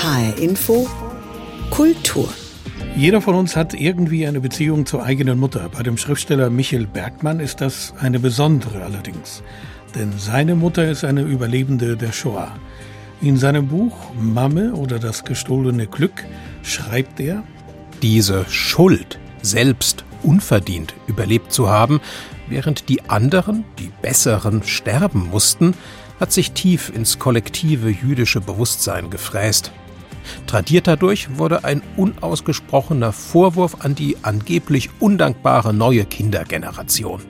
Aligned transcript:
HR 0.00 0.38
Info 0.38 0.88
Kultur. 1.70 2.28
Jeder 2.94 3.20
von 3.20 3.34
uns 3.34 3.56
hat 3.56 3.74
irgendwie 3.74 4.28
eine 4.28 4.40
Beziehung 4.40 4.86
zur 4.86 5.02
eigenen 5.02 5.40
Mutter. 5.40 5.68
Bei 5.70 5.82
dem 5.82 5.96
Schriftsteller 5.96 6.50
Michael 6.50 6.86
Bergmann 6.86 7.40
ist 7.40 7.60
das 7.60 7.92
eine 7.98 8.20
besondere 8.20 8.84
allerdings. 8.84 9.42
Denn 9.96 10.12
seine 10.16 10.54
Mutter 10.54 10.88
ist 10.88 11.04
eine 11.04 11.22
Überlebende 11.22 11.96
der 11.96 12.12
Shoah. 12.12 12.52
In 13.20 13.36
seinem 13.38 13.66
Buch 13.66 13.96
Mamme 14.14 14.74
oder 14.74 15.00
das 15.00 15.24
gestohlene 15.24 15.88
Glück 15.88 16.24
schreibt 16.62 17.18
er, 17.18 17.42
diese 18.00 18.44
Schuld, 18.48 19.18
selbst 19.42 20.04
unverdient 20.22 20.94
überlebt 21.08 21.52
zu 21.52 21.70
haben, 21.70 22.00
während 22.46 22.88
die 22.88 23.10
anderen, 23.10 23.64
die 23.80 23.90
Besseren, 24.00 24.62
sterben 24.62 25.28
mussten, 25.28 25.74
hat 26.20 26.30
sich 26.30 26.52
tief 26.52 26.88
ins 26.88 27.18
kollektive 27.18 27.90
jüdische 27.90 28.40
Bewusstsein 28.40 29.10
gefräst. 29.10 29.72
Tradiert 30.46 30.86
dadurch 30.86 31.38
wurde 31.38 31.64
ein 31.64 31.82
unausgesprochener 31.96 33.12
Vorwurf 33.12 33.84
an 33.84 33.94
die 33.94 34.16
angeblich 34.22 34.90
undankbare 35.00 35.74
neue 35.74 36.04
Kindergeneration. 36.04 37.22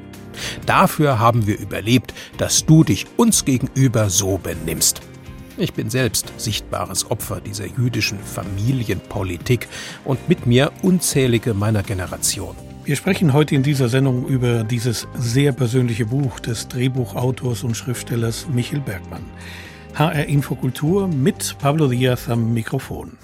Dafür 0.67 1.19
haben 1.19 1.47
wir 1.47 1.59
überlebt, 1.59 2.15
dass 2.37 2.65
du 2.65 2.85
dich 2.85 3.07
uns 3.17 3.45
gegenüber 3.45 4.11
so 4.11 4.39
benimmst. 4.39 5.01
Ich 5.57 5.73
bin 5.75 5.91
selbst 5.91 6.33
sichtbares 6.37 7.11
Opfer 7.11 7.41
dieser 7.41 7.67
jüdischen 7.67 8.21
Familienpolitik 8.21 9.67
und 10.05 10.29
mit 10.29 10.47
mir 10.47 10.71
unzählige 10.83 11.53
meiner 11.53 11.83
Generation. 11.83 12.55
Wir 12.85 12.97
sprechen 12.97 13.33
heute 13.33 13.55
in 13.55 13.63
dieser 13.63 13.89
Sendung 13.89 14.27
über 14.27 14.63
dieses 14.63 15.09
sehr 15.19 15.53
persönliche 15.53 16.07
Buch 16.07 16.39
des 16.41 16.69
Drehbuchautors 16.69 17.65
und 17.65 17.77
Schriftstellers 17.77 18.47
Michael 18.49 18.81
Bergmann. 18.81 19.25
HR 19.99 20.27
Infokultur 20.27 21.09
mit 21.09 21.57
Pablo 21.59 21.89
Diaz 21.89 22.29
am 22.29 22.55
Mikrofon. 22.55 23.19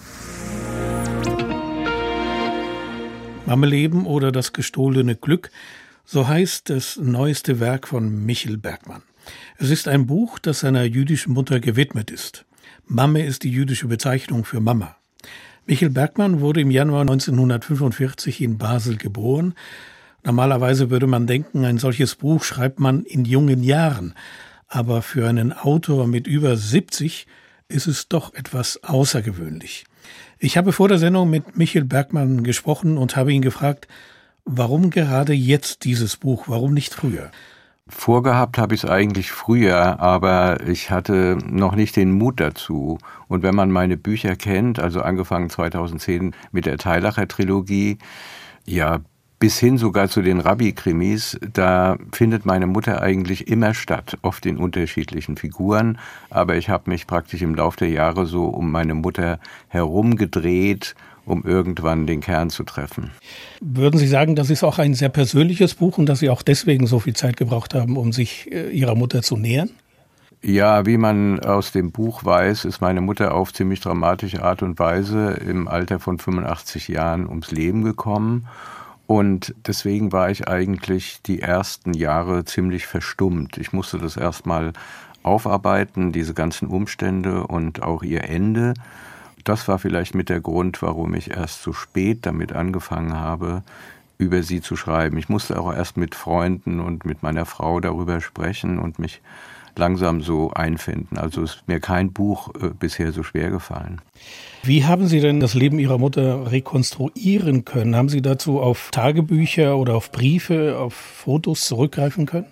Mammeleben 3.46 4.06
oder 4.06 4.32
das 4.32 4.52
gestohlene 4.52 5.14
Glück, 5.14 5.52
so 6.04 6.26
heißt 6.26 6.70
das 6.70 6.96
neueste 6.96 7.60
Werk 7.60 7.86
von 7.86 8.26
Michael 8.26 8.56
Bergmann. 8.56 9.02
Es 9.56 9.70
ist 9.70 9.86
ein 9.86 10.06
Buch, 10.06 10.40
das 10.40 10.58
seiner 10.58 10.82
jüdischen 10.82 11.32
Mutter 11.32 11.60
gewidmet 11.60 12.10
ist. 12.10 12.44
Mamme 12.88 13.24
ist 13.24 13.44
die 13.44 13.52
jüdische 13.52 13.86
Bezeichnung 13.86 14.44
für 14.44 14.58
Mama. 14.58 14.96
Michael 15.66 15.90
Bergmann 15.90 16.40
wurde 16.40 16.60
im 16.62 16.72
Januar 16.72 17.02
1945 17.02 18.40
in 18.42 18.58
Basel 18.58 18.96
geboren. 18.96 19.54
Normalerweise 20.24 20.90
würde 20.90 21.06
man 21.06 21.28
denken, 21.28 21.64
ein 21.64 21.78
solches 21.78 22.16
Buch 22.16 22.42
schreibt 22.42 22.80
man 22.80 23.04
in 23.04 23.24
jungen 23.24 23.62
Jahren. 23.62 24.14
Aber 24.74 25.02
für 25.02 25.28
einen 25.28 25.52
Autor 25.52 26.08
mit 26.08 26.26
über 26.26 26.56
70 26.56 27.28
ist 27.68 27.86
es 27.86 28.08
doch 28.08 28.34
etwas 28.34 28.82
außergewöhnlich. 28.82 29.84
Ich 30.40 30.56
habe 30.56 30.72
vor 30.72 30.88
der 30.88 30.98
Sendung 30.98 31.30
mit 31.30 31.56
Michael 31.56 31.84
Bergmann 31.84 32.42
gesprochen 32.42 32.98
und 32.98 33.14
habe 33.14 33.32
ihn 33.32 33.40
gefragt, 33.40 33.86
warum 34.44 34.90
gerade 34.90 35.32
jetzt 35.32 35.84
dieses 35.84 36.16
Buch, 36.16 36.48
warum 36.48 36.74
nicht 36.74 36.92
früher? 36.92 37.30
Vorgehabt 37.86 38.58
habe 38.58 38.74
ich 38.74 38.82
es 38.82 38.90
eigentlich 38.90 39.30
früher, 39.30 40.00
aber 40.00 40.66
ich 40.66 40.90
hatte 40.90 41.38
noch 41.46 41.76
nicht 41.76 41.94
den 41.94 42.10
Mut 42.10 42.40
dazu. 42.40 42.98
Und 43.28 43.44
wenn 43.44 43.54
man 43.54 43.70
meine 43.70 43.96
Bücher 43.96 44.34
kennt, 44.34 44.80
also 44.80 45.02
angefangen 45.02 45.50
2010 45.50 46.34
mit 46.50 46.66
der 46.66 46.78
Teilacher 46.78 47.28
Trilogie, 47.28 47.98
ja, 48.66 49.02
bis 49.44 49.58
hin 49.58 49.76
sogar 49.76 50.08
zu 50.08 50.22
den 50.22 50.40
Rabbi-Krimis, 50.40 51.38
da 51.52 51.98
findet 52.12 52.46
meine 52.46 52.66
Mutter 52.66 53.02
eigentlich 53.02 53.46
immer 53.46 53.74
statt, 53.74 54.16
oft 54.22 54.46
in 54.46 54.56
unterschiedlichen 54.56 55.36
Figuren. 55.36 55.98
Aber 56.30 56.56
ich 56.56 56.70
habe 56.70 56.88
mich 56.90 57.06
praktisch 57.06 57.42
im 57.42 57.54
Laufe 57.54 57.80
der 57.80 57.90
Jahre 57.90 58.24
so 58.24 58.46
um 58.46 58.72
meine 58.72 58.94
Mutter 58.94 59.38
herumgedreht 59.68 60.94
um 61.26 61.44
irgendwann 61.44 62.06
den 62.06 62.20
Kern 62.22 62.48
zu 62.48 62.64
treffen. 62.64 63.10
Würden 63.60 63.98
Sie 63.98 64.06
sagen, 64.06 64.34
das 64.34 64.48
ist 64.48 64.64
auch 64.64 64.78
ein 64.78 64.94
sehr 64.94 65.10
persönliches 65.10 65.74
Buch 65.74 65.98
und 65.98 66.06
dass 66.06 66.20
Sie 66.20 66.30
auch 66.30 66.40
deswegen 66.40 66.86
so 66.86 66.98
viel 66.98 67.14
Zeit 67.14 67.36
gebraucht 67.36 67.74
haben, 67.74 67.98
um 67.98 68.12
sich 68.14 68.50
äh, 68.50 68.70
Ihrer 68.70 68.94
Mutter 68.94 69.20
zu 69.20 69.36
nähern? 69.36 69.68
Ja, 70.40 70.86
wie 70.86 70.96
man 70.96 71.40
aus 71.40 71.72
dem 71.72 71.92
Buch 71.92 72.24
weiß, 72.24 72.64
ist 72.64 72.80
meine 72.80 73.02
Mutter 73.02 73.34
auf 73.34 73.52
ziemlich 73.52 73.80
dramatische 73.80 74.42
Art 74.42 74.62
und 74.62 74.78
Weise 74.78 75.32
im 75.32 75.68
Alter 75.68 76.00
von 76.00 76.18
85 76.18 76.88
Jahren 76.88 77.26
ums 77.26 77.50
Leben 77.50 77.84
gekommen. 77.84 78.46
Und 79.06 79.54
deswegen 79.66 80.12
war 80.12 80.30
ich 80.30 80.48
eigentlich 80.48 81.20
die 81.22 81.40
ersten 81.42 81.92
Jahre 81.92 82.44
ziemlich 82.44 82.86
verstummt. 82.86 83.58
Ich 83.58 83.72
musste 83.72 83.98
das 83.98 84.16
erstmal 84.16 84.72
aufarbeiten, 85.22 86.12
diese 86.12 86.34
ganzen 86.34 86.68
Umstände 86.68 87.46
und 87.46 87.82
auch 87.82 88.02
ihr 88.02 88.24
Ende 88.24 88.74
das 89.44 89.68
war 89.68 89.78
vielleicht 89.78 90.14
mit 90.14 90.30
der 90.30 90.40
Grund, 90.40 90.80
warum 90.82 91.14
ich 91.14 91.30
erst 91.30 91.62
so 91.62 91.72
spät 91.72 92.26
damit 92.26 92.52
angefangen 92.52 93.14
habe, 93.14 93.62
über 94.16 94.42
sie 94.42 94.62
zu 94.62 94.74
schreiben. 94.74 95.18
Ich 95.18 95.28
musste 95.28 95.58
auch 95.58 95.72
erst 95.72 95.96
mit 95.96 96.14
Freunden 96.14 96.80
und 96.80 97.04
mit 97.04 97.22
meiner 97.22 97.44
Frau 97.44 97.78
darüber 97.80 98.20
sprechen 98.20 98.78
und 98.78 98.98
mich 98.98 99.20
langsam 99.78 100.20
so 100.20 100.50
einfinden. 100.52 101.18
Also 101.18 101.42
ist 101.42 101.62
mir 101.66 101.80
kein 101.80 102.12
Buch 102.12 102.50
äh, 102.60 102.68
bisher 102.68 103.12
so 103.12 103.22
schwer 103.22 103.50
gefallen. 103.50 104.00
Wie 104.62 104.84
haben 104.84 105.06
Sie 105.06 105.20
denn 105.20 105.40
das 105.40 105.54
Leben 105.54 105.78
Ihrer 105.78 105.98
Mutter 105.98 106.50
rekonstruieren 106.50 107.64
können? 107.64 107.96
Haben 107.96 108.08
Sie 108.08 108.22
dazu 108.22 108.60
auf 108.60 108.90
Tagebücher 108.90 109.76
oder 109.76 109.94
auf 109.94 110.10
Briefe, 110.10 110.78
auf 110.78 110.94
Fotos 110.94 111.66
zurückgreifen 111.66 112.26
können? 112.26 112.46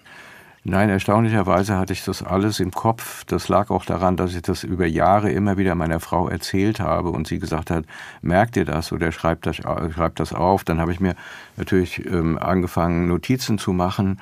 Nein, 0.64 0.90
erstaunlicherweise 0.90 1.76
hatte 1.76 1.92
ich 1.92 2.04
das 2.04 2.22
alles 2.22 2.60
im 2.60 2.70
Kopf. 2.70 3.24
Das 3.24 3.48
lag 3.48 3.70
auch 3.70 3.84
daran, 3.84 4.16
dass 4.16 4.32
ich 4.32 4.42
das 4.42 4.62
über 4.62 4.86
Jahre 4.86 5.32
immer 5.32 5.56
wieder 5.56 5.74
meiner 5.74 5.98
Frau 5.98 6.28
erzählt 6.28 6.78
habe 6.78 7.08
und 7.08 7.26
sie 7.26 7.40
gesagt 7.40 7.68
hat, 7.72 7.84
merkt 8.20 8.56
ihr 8.56 8.64
das 8.64 8.92
oder 8.92 9.10
schreibt 9.10 9.46
das, 9.46 9.56
schreibt 9.56 10.20
das 10.20 10.32
auf. 10.32 10.62
Dann 10.62 10.78
habe 10.78 10.92
ich 10.92 11.00
mir 11.00 11.16
natürlich 11.56 12.06
ähm, 12.06 12.38
angefangen, 12.38 13.08
Notizen 13.08 13.58
zu 13.58 13.72
machen. 13.72 14.20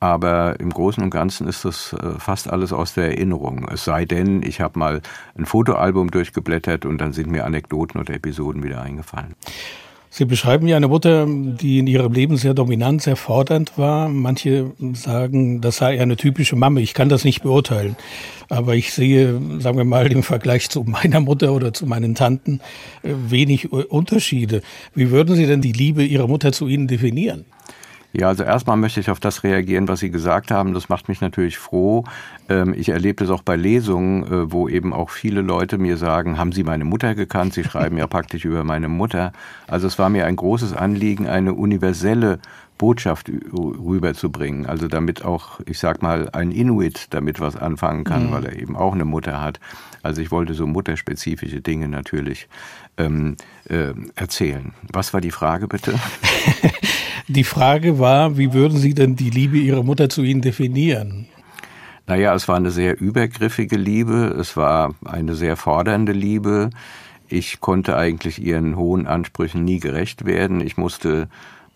Aber 0.00 0.60
im 0.60 0.70
Großen 0.70 1.02
und 1.02 1.10
Ganzen 1.10 1.48
ist 1.48 1.64
das 1.64 1.92
äh, 1.92 2.18
fast 2.18 2.48
alles 2.50 2.72
aus 2.72 2.94
der 2.94 3.10
Erinnerung. 3.10 3.66
Es 3.72 3.84
sei 3.84 4.04
denn, 4.04 4.42
ich 4.42 4.60
habe 4.60 4.78
mal 4.78 5.00
ein 5.36 5.44
Fotoalbum 5.44 6.10
durchgeblättert 6.10 6.84
und 6.84 6.98
dann 6.98 7.12
sind 7.12 7.30
mir 7.30 7.44
Anekdoten 7.44 8.00
oder 8.00 8.14
Episoden 8.14 8.62
wieder 8.62 8.80
eingefallen. 8.80 9.34
Sie 10.10 10.24
beschreiben 10.24 10.66
ja 10.66 10.76
eine 10.76 10.88
Mutter, 10.88 11.26
die 11.28 11.78
in 11.78 11.86
ihrem 11.86 12.12
Leben 12.12 12.38
sehr 12.38 12.54
dominant, 12.54 13.02
sehr 13.02 13.16
fordernd 13.16 13.76
war. 13.76 14.08
Manche 14.08 14.72
sagen, 14.94 15.60
das 15.60 15.76
sei 15.76 16.00
eine 16.00 16.16
typische 16.16 16.56
Mama. 16.56 16.80
Ich 16.80 16.94
kann 16.94 17.10
das 17.10 17.24
nicht 17.24 17.42
beurteilen. 17.42 17.94
Aber 18.48 18.74
ich 18.74 18.92
sehe, 18.92 19.38
sagen 19.58 19.76
wir 19.76 19.84
mal, 19.84 20.10
im 20.10 20.22
Vergleich 20.22 20.70
zu 20.70 20.82
meiner 20.84 21.20
Mutter 21.20 21.52
oder 21.52 21.74
zu 21.74 21.86
meinen 21.86 22.14
Tanten 22.14 22.60
äh, 23.02 23.12
wenig 23.28 23.70
Unterschiede. 23.70 24.62
Wie 24.94 25.10
würden 25.10 25.36
Sie 25.36 25.46
denn 25.46 25.60
die 25.60 25.72
Liebe 25.72 26.02
Ihrer 26.02 26.26
Mutter 26.26 26.52
zu 26.52 26.68
Ihnen 26.68 26.88
definieren? 26.88 27.44
Ja, 28.18 28.26
also 28.26 28.42
erstmal 28.42 28.76
möchte 28.76 28.98
ich 28.98 29.10
auf 29.10 29.20
das 29.20 29.44
reagieren, 29.44 29.86
was 29.86 30.00
Sie 30.00 30.10
gesagt 30.10 30.50
haben. 30.50 30.74
Das 30.74 30.88
macht 30.88 31.08
mich 31.08 31.20
natürlich 31.20 31.56
froh. 31.56 32.02
Ähm, 32.48 32.74
ich 32.76 32.88
erlebe 32.88 33.22
das 33.24 33.30
auch 33.30 33.42
bei 33.42 33.54
Lesungen, 33.54 34.24
äh, 34.24 34.50
wo 34.50 34.68
eben 34.68 34.92
auch 34.92 35.10
viele 35.10 35.40
Leute 35.40 35.78
mir 35.78 35.96
sagen, 35.96 36.36
haben 36.36 36.50
Sie 36.50 36.64
meine 36.64 36.84
Mutter 36.84 37.14
gekannt? 37.14 37.54
Sie 37.54 37.62
schreiben 37.62 37.96
ja 37.96 38.06
praktisch 38.08 38.44
über 38.44 38.64
meine 38.64 38.88
Mutter. 38.88 39.32
Also 39.68 39.86
es 39.86 40.00
war 40.00 40.08
mir 40.08 40.26
ein 40.26 40.34
großes 40.34 40.72
Anliegen, 40.72 41.28
eine 41.28 41.54
universelle 41.54 42.40
Botschaft 42.78 43.30
rüberzubringen. 43.52 44.66
Also 44.66 44.88
damit 44.88 45.24
auch, 45.24 45.60
ich 45.66 45.78
sag 45.78 46.02
mal, 46.02 46.30
ein 46.30 46.50
Inuit 46.52 47.08
damit 47.10 47.40
was 47.40 47.56
anfangen 47.56 48.04
kann, 48.04 48.28
mhm. 48.28 48.32
weil 48.32 48.44
er 48.46 48.56
eben 48.58 48.76
auch 48.76 48.94
eine 48.94 49.04
Mutter 49.04 49.40
hat. 49.40 49.60
Also 50.02 50.22
ich 50.22 50.30
wollte 50.30 50.54
so 50.54 50.66
mutterspezifische 50.66 51.60
Dinge 51.60 51.88
natürlich 51.88 52.48
ähm, 52.96 53.36
äh, 53.68 53.92
erzählen. 54.14 54.72
Was 54.92 55.12
war 55.12 55.20
die 55.20 55.32
Frage 55.32 55.68
bitte? 55.68 55.94
Die 57.30 57.44
Frage 57.44 57.98
war, 57.98 58.38
wie 58.38 58.54
würden 58.54 58.78
Sie 58.78 58.94
denn 58.94 59.14
die 59.14 59.28
Liebe 59.28 59.58
Ihrer 59.58 59.82
Mutter 59.82 60.08
zu 60.08 60.22
Ihnen 60.22 60.40
definieren? 60.40 61.26
Naja, 62.06 62.34
es 62.34 62.48
war 62.48 62.56
eine 62.56 62.70
sehr 62.70 62.98
übergriffige 62.98 63.76
Liebe, 63.76 64.34
es 64.40 64.56
war 64.56 64.94
eine 65.04 65.34
sehr 65.34 65.56
fordernde 65.56 66.12
Liebe. 66.12 66.70
Ich 67.28 67.60
konnte 67.60 67.98
eigentlich 67.98 68.42
ihren 68.42 68.76
hohen 68.76 69.06
Ansprüchen 69.06 69.62
nie 69.62 69.78
gerecht 69.78 70.24
werden. 70.24 70.62
Ich 70.62 70.78
musste 70.78 71.28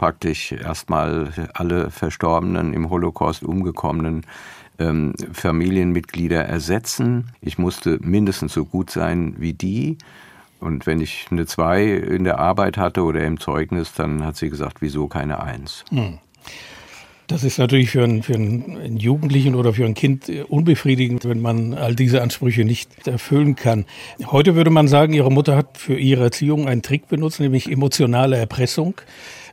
praktisch 0.02 0.50
erstmal 0.50 1.32
alle 1.54 1.92
Verstorbenen 1.92 2.74
im 2.74 2.90
Holocaust 2.90 3.44
umgekommenen 3.44 4.26
ähm, 4.80 5.14
Familienmitglieder 5.32 6.44
ersetzen. 6.44 7.30
Ich 7.40 7.56
musste 7.56 8.00
mindestens 8.02 8.52
so 8.52 8.64
gut 8.64 8.90
sein 8.90 9.36
wie 9.38 9.52
die. 9.52 9.98
Und 10.58 10.86
wenn 10.86 11.00
ich 11.00 11.26
eine 11.30 11.46
2 11.46 11.86
in 11.86 12.24
der 12.24 12.40
Arbeit 12.40 12.78
hatte 12.78 13.04
oder 13.04 13.24
im 13.24 13.38
Zeugnis, 13.38 13.92
dann 13.92 14.24
hat 14.24 14.34
sie 14.34 14.50
gesagt, 14.50 14.78
wieso 14.80 15.06
keine 15.06 15.40
1? 15.40 15.84
Hm. 15.90 16.18
Das 17.28 17.44
ist 17.44 17.58
natürlich 17.58 17.90
für 17.90 18.02
einen, 18.02 18.24
für 18.24 18.34
einen 18.34 18.96
Jugendlichen 18.96 19.54
oder 19.54 19.72
für 19.72 19.86
ein 19.86 19.94
Kind 19.94 20.28
unbefriedigend, 20.48 21.26
wenn 21.26 21.40
man 21.40 21.74
all 21.74 21.94
diese 21.94 22.22
Ansprüche 22.22 22.64
nicht 22.64 23.06
erfüllen 23.06 23.54
kann. 23.54 23.86
Heute 24.26 24.56
würde 24.56 24.70
man 24.70 24.88
sagen, 24.88 25.12
Ihre 25.12 25.30
Mutter 25.30 25.56
hat 25.56 25.78
für 25.78 25.96
ihre 25.96 26.24
Erziehung 26.24 26.66
einen 26.66 26.82
Trick 26.82 27.06
benutzt, 27.06 27.38
nämlich 27.38 27.70
emotionale 27.70 28.36
Erpressung. 28.36 29.00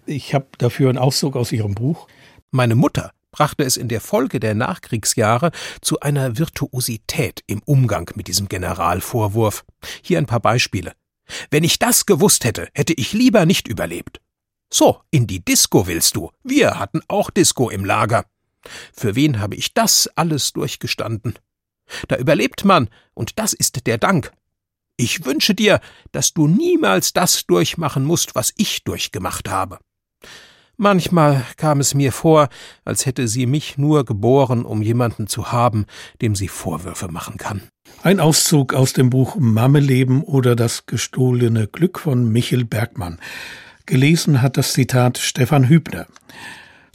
Ich 0.09 0.33
habe 0.33 0.47
dafür 0.57 0.89
einen 0.89 0.97
Auszug 0.97 1.35
aus 1.35 1.51
Ihrem 1.51 1.75
Buch. 1.75 2.07
Meine 2.49 2.73
Mutter 2.73 3.11
brachte 3.29 3.63
es 3.63 3.77
in 3.77 3.89
der 3.89 4.01
Folge 4.01 4.39
der 4.39 4.55
Nachkriegsjahre 4.55 5.51
zu 5.81 5.99
einer 5.99 6.39
Virtuosität 6.39 7.43
im 7.45 7.61
Umgang 7.63 8.09
mit 8.15 8.27
diesem 8.27 8.49
Generalvorwurf. 8.49 9.63
Hier 10.01 10.17
ein 10.17 10.25
paar 10.25 10.39
Beispiele. 10.39 10.93
Wenn 11.51 11.63
ich 11.63 11.77
das 11.77 12.07
gewusst 12.07 12.43
hätte, 12.43 12.69
hätte 12.73 12.93
ich 12.93 13.13
lieber 13.13 13.45
nicht 13.45 13.67
überlebt. 13.67 14.19
So, 14.73 14.99
in 15.11 15.27
die 15.27 15.45
Disco 15.45 15.85
willst 15.85 16.15
du. 16.15 16.31
Wir 16.43 16.79
hatten 16.79 17.01
auch 17.07 17.29
Disco 17.29 17.69
im 17.69 17.85
Lager. 17.85 18.25
Für 18.91 19.15
wen 19.15 19.39
habe 19.39 19.53
ich 19.53 19.75
das 19.75 20.09
alles 20.15 20.53
durchgestanden? 20.53 21.37
Da 22.07 22.15
überlebt 22.17 22.65
man, 22.65 22.89
und 23.13 23.37
das 23.37 23.53
ist 23.53 23.85
der 23.85 23.99
Dank. 23.99 24.31
Ich 24.97 25.23
wünsche 25.23 25.53
dir, 25.53 25.79
dass 26.11 26.33
du 26.33 26.47
niemals 26.47 27.13
das 27.13 27.45
durchmachen 27.45 28.05
musst, 28.05 28.33
was 28.33 28.55
ich 28.57 28.83
durchgemacht 28.83 29.49
habe. 29.49 29.77
Manchmal 30.81 31.43
kam 31.57 31.81
es 31.81 31.93
mir 31.93 32.13
vor, 32.13 32.47
als 32.85 33.05
hätte 33.05 33.27
sie 33.27 33.45
mich 33.45 33.77
nur 33.77 34.05
geboren, 34.05 34.63
um 34.63 34.81
jemanden 34.81 35.27
zu 35.27 35.51
haben, 35.51 35.85
dem 36.21 36.35
sie 36.35 36.47
Vorwürfe 36.47 37.09
machen 37.09 37.35
kann. 37.37 37.63
Ein 38.01 38.21
Auszug 38.21 38.73
aus 38.73 38.93
dem 38.93 39.09
Buch 39.09 39.35
Mammeleben 39.37 40.23
oder 40.23 40.55
das 40.55 40.85
gestohlene 40.85 41.67
Glück 41.67 41.99
von 41.99 42.31
Michel 42.31 42.63
Bergmann. 42.63 43.19
Gelesen 43.85 44.41
hat 44.41 44.55
das 44.55 44.71
Zitat 44.71 45.17
Stefan 45.17 45.67
Hübner. 45.67 46.07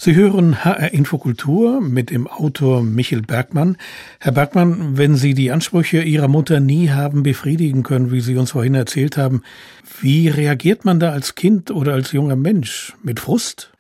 Sie 0.05 0.15
hören 0.15 0.63
HR 0.63 0.93
Infokultur 0.93 1.81
mit 1.81 2.11
dem 2.11 2.27
Autor 2.27 2.83
Michel 2.83 3.23
Bergmann. 3.23 3.79
Herr 4.21 4.33
Bergmann, 4.33 4.99
wenn 4.99 5.15
Sie 5.15 5.33
die 5.33 5.51
Ansprüche 5.51 6.03
Ihrer 6.03 6.29
Mutter 6.29 6.61
nie 6.61 6.91
haben 6.91 7.23
befriedigen 7.23 7.85
können, 7.85 8.13
wie 8.13 8.21
Sie 8.21 8.37
uns 8.37 8.51
vorhin 8.51 8.75
erzählt 8.75 9.17
haben, 9.17 9.41
wie 10.03 10.29
reagiert 10.29 10.85
man 10.85 11.01
da 11.01 11.13
als 11.13 11.37
Kind 11.37 11.71
oder 11.71 11.95
als 11.95 12.13
junger 12.13 12.37
Mensch? 12.37 12.93
Mit 13.03 13.19
Frust? 13.19 13.73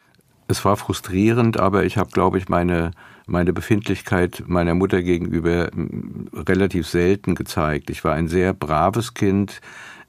Es 0.48 0.64
war 0.64 0.78
frustrierend, 0.78 1.60
aber 1.60 1.84
ich 1.84 1.98
habe, 1.98 2.08
glaube 2.10 2.38
ich, 2.38 2.48
meine, 2.48 2.92
meine 3.26 3.52
Befindlichkeit 3.52 4.44
meiner 4.46 4.72
Mutter 4.72 5.02
gegenüber 5.02 5.68
hm, 5.74 6.30
relativ 6.32 6.86
selten 6.86 7.34
gezeigt. 7.34 7.90
Ich 7.90 8.02
war 8.02 8.14
ein 8.14 8.28
sehr 8.28 8.54
braves 8.54 9.12
Kind. 9.12 9.60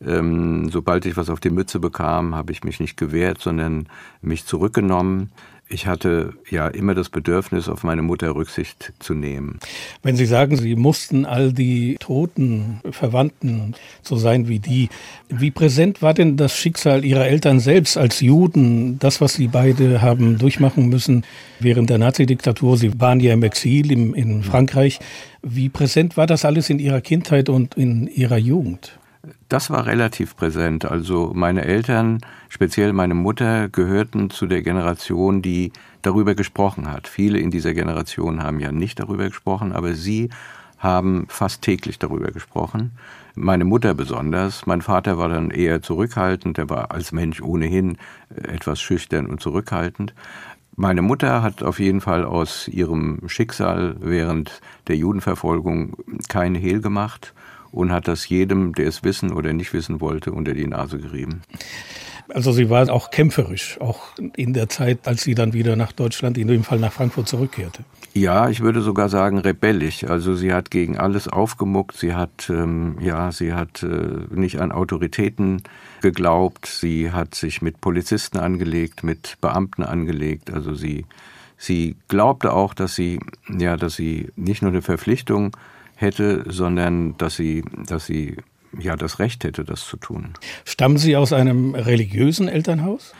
Ähm, 0.05 0.69
sobald 0.69 1.05
ich 1.05 1.17
was 1.17 1.29
auf 1.29 1.39
die 1.41 1.49
Mütze 1.49 1.79
bekam, 1.79 2.35
habe 2.35 2.53
ich 2.53 2.63
mich 2.63 2.79
nicht 2.79 2.95
gewehrt, 2.95 3.41
sondern 3.41 3.87
mich 4.21 4.45
zurückgenommen 4.45 5.31
ich 5.67 5.87
hatte 5.87 6.33
ja 6.49 6.67
immer 6.67 6.93
das 6.93 7.09
Bedürfnis, 7.09 7.69
auf 7.69 7.83
meine 7.83 8.03
Mutter 8.03 8.35
Rücksicht 8.35 8.93
zu 8.99 9.15
nehmen. 9.15 9.59
Wenn 10.03 10.15
Sie 10.15 10.27
sagen, 10.27 10.57
Sie 10.57 10.75
mussten 10.75 11.25
all 11.25 11.53
die 11.53 11.97
toten 11.99 12.81
Verwandten 12.91 13.73
so 14.03 14.15
sein 14.15 14.47
wie 14.47 14.59
die, 14.59 14.89
wie 15.29 15.49
präsent 15.49 16.03
war 16.03 16.13
denn 16.13 16.37
das 16.37 16.55
Schicksal 16.55 17.03
Ihrer 17.03 17.25
Eltern 17.25 17.59
selbst 17.59 17.97
als 17.97 18.21
Juden, 18.21 18.99
das, 18.99 19.21
was 19.21 19.33
Sie 19.33 19.47
beide 19.47 20.03
haben 20.03 20.37
durchmachen 20.37 20.87
müssen 20.87 21.25
während 21.59 21.89
der 21.89 21.97
Nazidiktatur? 21.97 22.77
Sie 22.77 22.99
waren 22.99 23.19
ja 23.19 23.33
im 23.33 23.41
Exil 23.41 23.91
in, 23.91 24.13
in 24.13 24.43
Frankreich. 24.43 24.99
Wie 25.41 25.69
präsent 25.69 26.15
war 26.15 26.27
das 26.27 26.45
alles 26.45 26.69
in 26.69 26.77
Ihrer 26.77 27.01
Kindheit 27.01 27.49
und 27.49 27.75
in 27.75 28.07
Ihrer 28.07 28.37
Jugend? 28.37 28.99
Das 29.49 29.69
war 29.69 29.85
relativ 29.85 30.35
präsent. 30.35 30.85
Also 30.85 31.31
meine 31.33 31.63
Eltern, 31.65 32.19
speziell 32.49 32.93
meine 32.93 33.13
Mutter, 33.13 33.69
gehörten 33.69 34.29
zu 34.29 34.45
der 34.45 34.61
Generation, 34.61 35.41
die 35.41 35.71
darüber 36.01 36.35
gesprochen 36.35 36.91
hat. 36.91 37.07
Viele 37.07 37.39
in 37.39 37.51
dieser 37.51 37.73
Generation 37.73 38.43
haben 38.43 38.59
ja 38.59 38.71
nicht 38.71 38.99
darüber 38.99 39.25
gesprochen, 39.25 39.71
aber 39.71 39.93
sie 39.93 40.29
haben 40.77 41.25
fast 41.29 41.61
täglich 41.61 41.97
darüber 41.99 42.31
gesprochen. 42.31 42.91
Meine 43.33 43.65
Mutter 43.65 43.93
besonders. 43.93 44.65
Mein 44.65 44.81
Vater 44.81 45.17
war 45.17 45.29
dann 45.29 45.49
eher 45.49 45.81
zurückhaltend. 45.81 46.57
Er 46.57 46.69
war 46.69 46.91
als 46.91 47.11
Mensch 47.11 47.41
ohnehin 47.41 47.97
etwas 48.29 48.79
schüchtern 48.81 49.25
und 49.25 49.41
zurückhaltend. 49.41 50.13
Meine 50.75 51.01
Mutter 51.01 51.41
hat 51.41 51.63
auf 51.63 51.79
jeden 51.79 52.01
Fall 52.01 52.25
aus 52.25 52.67
ihrem 52.67 53.21
Schicksal 53.27 53.95
während 53.99 54.61
der 54.87 54.97
Judenverfolgung 54.97 55.95
kein 56.27 56.53
Hehl 56.53 56.81
gemacht 56.81 57.33
und 57.75 57.91
hat 57.91 58.07
das 58.07 58.27
jedem, 58.29 58.73
der 58.73 58.87
es 58.87 59.03
wissen 59.03 59.31
oder 59.31 59.53
nicht 59.53 59.73
wissen 59.73 60.01
wollte, 60.01 60.31
unter 60.31 60.53
die 60.53 60.65
Nase 60.65 60.97
gerieben. 60.97 61.41
Also 62.33 62.51
sie 62.51 62.69
war 62.69 62.89
auch 62.89 63.11
kämpferisch, 63.11 63.79
auch 63.79 64.01
in 64.35 64.53
der 64.53 64.67
Zeit, 64.67 65.07
als 65.07 65.21
sie 65.21 65.35
dann 65.35 65.53
wieder 65.53 65.75
nach 65.75 65.91
Deutschland, 65.91 66.37
in 66.37 66.47
dem 66.47 66.63
Fall 66.63 66.79
nach 66.79 66.91
Frankfurt 66.91 67.27
zurückkehrte. 67.27 67.83
Ja, 68.13 68.49
ich 68.49 68.61
würde 68.61 68.81
sogar 68.81 69.09
sagen 69.09 69.37
rebellisch. 69.39 70.05
Also 70.05 70.33
sie 70.35 70.53
hat 70.53 70.71
gegen 70.71 70.97
alles 70.97 71.27
aufgemuckt. 71.27 71.97
Sie 71.97 72.15
hat 72.15 72.49
ähm, 72.49 72.97
ja, 73.01 73.31
sie 73.31 73.53
hat 73.53 73.83
äh, 73.83 73.87
nicht 74.31 74.59
an 74.59 74.71
Autoritäten 74.71 75.61
geglaubt. 76.01 76.65
Sie 76.65 77.11
hat 77.11 77.35
sich 77.35 77.61
mit 77.61 77.81
Polizisten 77.81 78.39
angelegt, 78.39 79.03
mit 79.03 79.37
Beamten 79.41 79.83
angelegt. 79.83 80.51
Also 80.51 80.73
sie 80.73 81.05
sie 81.57 81.97
glaubte 82.07 82.53
auch, 82.53 82.73
dass 82.73 82.95
sie 82.95 83.19
ja, 83.49 83.75
dass 83.75 83.95
sie 83.95 84.29
nicht 84.35 84.61
nur 84.61 84.71
eine 84.71 84.81
Verpflichtung 84.81 85.55
hätte, 85.95 86.43
sondern 86.47 87.17
dass 87.17 87.35
sie, 87.35 87.63
dass 87.85 88.05
sie 88.05 88.37
ja 88.79 88.95
das 88.95 89.19
Recht 89.19 89.43
hätte, 89.43 89.63
das 89.63 89.85
zu 89.85 89.97
tun. 89.97 90.33
Stammen 90.65 90.97
Sie 90.97 91.15
aus 91.15 91.33
einem 91.33 91.75
religiösen 91.75 92.47
Elternhaus? 92.47 93.13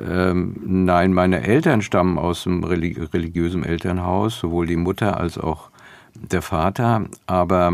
Ähm, 0.00 0.56
nein, 0.64 1.12
meine 1.12 1.42
Eltern 1.42 1.82
stammen 1.82 2.18
aus 2.18 2.46
einem 2.46 2.62
religiösen 2.64 3.64
Elternhaus, 3.64 4.38
sowohl 4.38 4.66
die 4.66 4.76
Mutter 4.76 5.18
als 5.18 5.38
auch 5.38 5.70
der 6.14 6.42
Vater. 6.42 7.06
Aber 7.26 7.72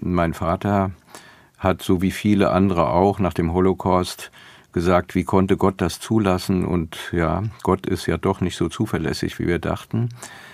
mein 0.00 0.34
Vater 0.34 0.90
hat, 1.58 1.82
so 1.82 2.02
wie 2.02 2.10
viele 2.10 2.50
andere 2.50 2.88
auch, 2.88 3.18
nach 3.18 3.34
dem 3.34 3.52
Holocaust 3.52 4.32
gesagt, 4.72 5.14
wie 5.14 5.24
konnte 5.24 5.56
Gott 5.56 5.80
das 5.80 6.00
zulassen? 6.00 6.64
Und 6.64 6.96
ja, 7.12 7.42
Gott 7.62 7.86
ist 7.86 8.06
ja 8.06 8.16
doch 8.16 8.40
nicht 8.40 8.56
so 8.56 8.68
zuverlässig, 8.68 9.38
wie 9.38 9.46
wir 9.46 9.58
dachten. 9.58 10.08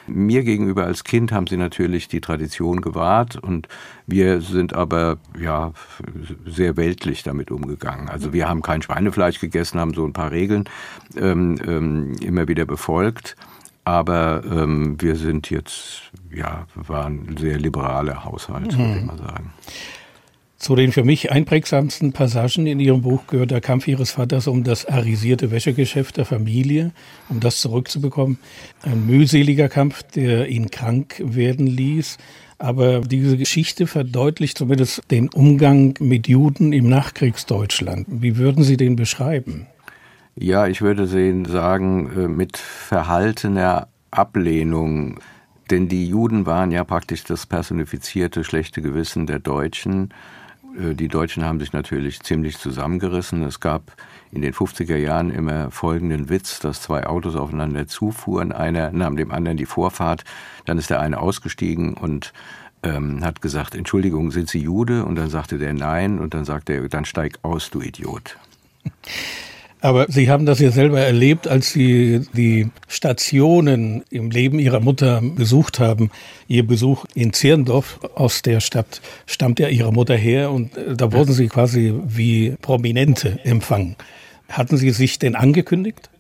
Mir 0.07 0.43
gegenüber 0.43 0.85
als 0.85 1.05
Kind 1.05 1.33
haben 1.33 1.47
sie 1.47 1.57
natürlich 1.57 2.09
die 2.09 2.21
Tradition 2.21 2.81
gewahrt 2.81 3.37
und 3.37 3.69
wir 4.07 4.41
sind 4.41 4.73
aber 4.73 5.19
ja 5.39 5.73
sehr 6.47 6.77
weltlich 6.77 7.23
damit 7.23 7.51
umgegangen. 7.51 8.09
Also 8.09 8.33
wir 8.33 8.49
haben 8.49 8.63
kein 8.63 8.83
Schweinefleisch 8.83 9.39
gegessen, 9.39 9.79
haben 9.79 9.95
so 9.95 10.07
ein 10.07 10.15
paar 10.15 10.31
Regeln 10.31 10.65
ähm, 11.17 11.59
ähm, 11.67 12.17
immer 12.21 12.49
wieder 12.49 12.65
befolgt. 12.65 13.37
Aber 13.85 14.43
ähm, 14.45 15.01
wir 15.01 15.17
sind 15.17 15.49
jetzt, 15.49 16.11
ja, 16.31 16.67
waren 16.75 17.37
sehr 17.39 17.59
liberale 17.59 18.23
Haushalt, 18.23 18.73
mhm. 18.75 18.79
würde 18.79 18.99
ich 18.99 19.07
mal 19.07 19.17
sagen. 19.17 19.53
Zu 20.59 20.75
den 20.75 20.91
für 20.91 21.05
mich 21.05 21.31
einprägsamsten 21.31 22.13
Passagen 22.13 22.67
in 22.67 22.81
Ihrem 22.81 23.03
Buch 23.03 23.29
gehört 23.29 23.53
der 23.53 23.61
Kampf 23.61 23.87
Ihres 23.87 24.11
Vaters 24.11 24.49
um 24.49 24.65
das 24.65 24.87
arisierte 24.87 25.53
Wäschegeschäft 25.53 26.17
der 26.17 26.25
Familie, 26.25 26.91
um 27.29 27.39
das 27.39 27.61
zurückzubekommen. 27.61 28.39
Ein 28.83 29.07
mühseliger 29.07 29.69
Kampf, 29.69 30.03
der 30.03 30.49
ihn 30.49 30.71
krank 30.71 31.23
werden 31.25 31.69
ließ. 31.69 32.19
Aber 32.59 33.03
diese 33.03 33.37
Geschichte 33.37 33.87
verdeutlicht 33.87 34.59
zumindest 34.59 35.03
den 35.13 35.29
Umgang 35.29 35.95
mit 36.01 36.27
Juden 36.27 36.73
im 36.73 36.89
Nachkriegsdeutschland. 36.89 38.09
Wie 38.11 38.37
würden 38.37 38.65
Sie 38.65 38.77
den 38.77 38.97
beschreiben? 38.97 39.69
Ja, 40.35 40.67
ich 40.67 40.83
würde 40.83 41.07
sagen, 41.07 42.11
äh, 42.17 42.27
mit 42.27 42.57
verhaltener 42.57 43.87
Ablehnung. 44.11 45.21
Denn 45.71 45.89
die 45.89 46.09
Juden 46.09 46.47
waren 46.47 46.73
ja 46.73 46.83
praktisch 46.83 47.23
das 47.23 47.47
personifizierte 47.47 48.43
schlechte 48.43 48.83
Gewissen 48.83 49.27
der 49.27 49.39
Deutschen. 49.39 50.13
Äh, 50.77 50.95
die 50.95 51.09
Deutschen 51.09 51.45
haben 51.45 51.61
sich 51.61 51.73
natürlich 51.73 52.21
ziemlich 52.21 52.59
zusammengerissen. 52.59 53.43
Es 53.43 53.61
gab 53.61 53.93
in 54.31 54.43
den 54.43 54.53
50er 54.53 54.97
Jahren 54.97 55.31
immer 55.31 55.71
folgenden 55.71 56.29
Witz, 56.29 56.61
dass 56.61 56.83
zwei 56.83 57.07
Autos 57.07 57.37
aufeinander 57.37 57.87
zufuhren. 57.87 58.53
Einer 58.53 58.91
nahm 58.91 59.17
dem 59.17 59.31
anderen 59.31 59.57
die 59.57 59.67
Vorfahrt. 59.67 60.25
Dann 60.65 60.79
ist 60.79 60.91
der 60.91 61.01
eine 61.01 61.21
ausgestiegen 61.21 61.95
und 61.95 62.33
ähm, 62.83 63.25
hat 63.25 63.43
gesagt, 63.43 63.75
Entschuldigung, 63.75 64.31
sind 64.31 64.49
Sie 64.49 64.61
Jude? 64.61 65.05
Und 65.05 65.17
dann 65.17 65.31
sagte 65.31 65.59
der 65.59 65.75
Nein. 65.75 66.19
Und 66.19 66.35
dann 66.35 66.45
sagte 66.45 66.75
er, 66.75 66.89
dann 66.89 67.05
steig 67.05 67.39
aus, 67.43 67.71
du 67.71 67.81
Idiot. 67.81 68.37
Aber 69.81 70.07
Sie 70.09 70.29
haben 70.29 70.45
das 70.45 70.59
ja 70.59 70.71
selber 70.71 71.01
erlebt, 71.01 71.47
als 71.47 71.73
Sie 71.73 72.27
die 72.33 72.69
Stationen 72.89 74.03
im 74.11 74.31
Leben 74.31 74.59
Ihrer 74.59 74.81
Mutter 74.81 75.23
besucht 75.23 75.79
haben. 75.79 76.11
Ihr 76.49 76.67
Besuch 76.67 77.05
in 77.15 77.33
Zirndorf 77.33 78.01
aus 78.15 78.43
der 78.43 78.61
Stadt 78.61 79.01
stammt 79.27 79.61
ja 79.61 79.69
Ihrer 79.69 79.93
Mutter 79.93 80.17
her 80.17 80.51
und 80.51 80.77
äh, 80.77 80.97
da 80.97 81.13
wurden 81.13 81.33
Sie 81.33 81.49
quasi 81.49 81.95
wie 82.07 82.57
Prominente 82.61 83.39
empfangen. 83.45 83.97
Hatten 84.49 84.77
Sie 84.77 84.91
sich 84.91 85.19
denn 85.19 85.37
angekündigt? 85.37 86.11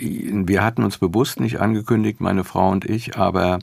Wir 0.00 0.62
hatten 0.62 0.84
uns 0.84 0.98
bewusst 0.98 1.40
nicht 1.40 1.60
angekündigt, 1.60 2.20
meine 2.20 2.44
Frau 2.44 2.70
und 2.70 2.84
ich, 2.84 3.16
aber 3.16 3.58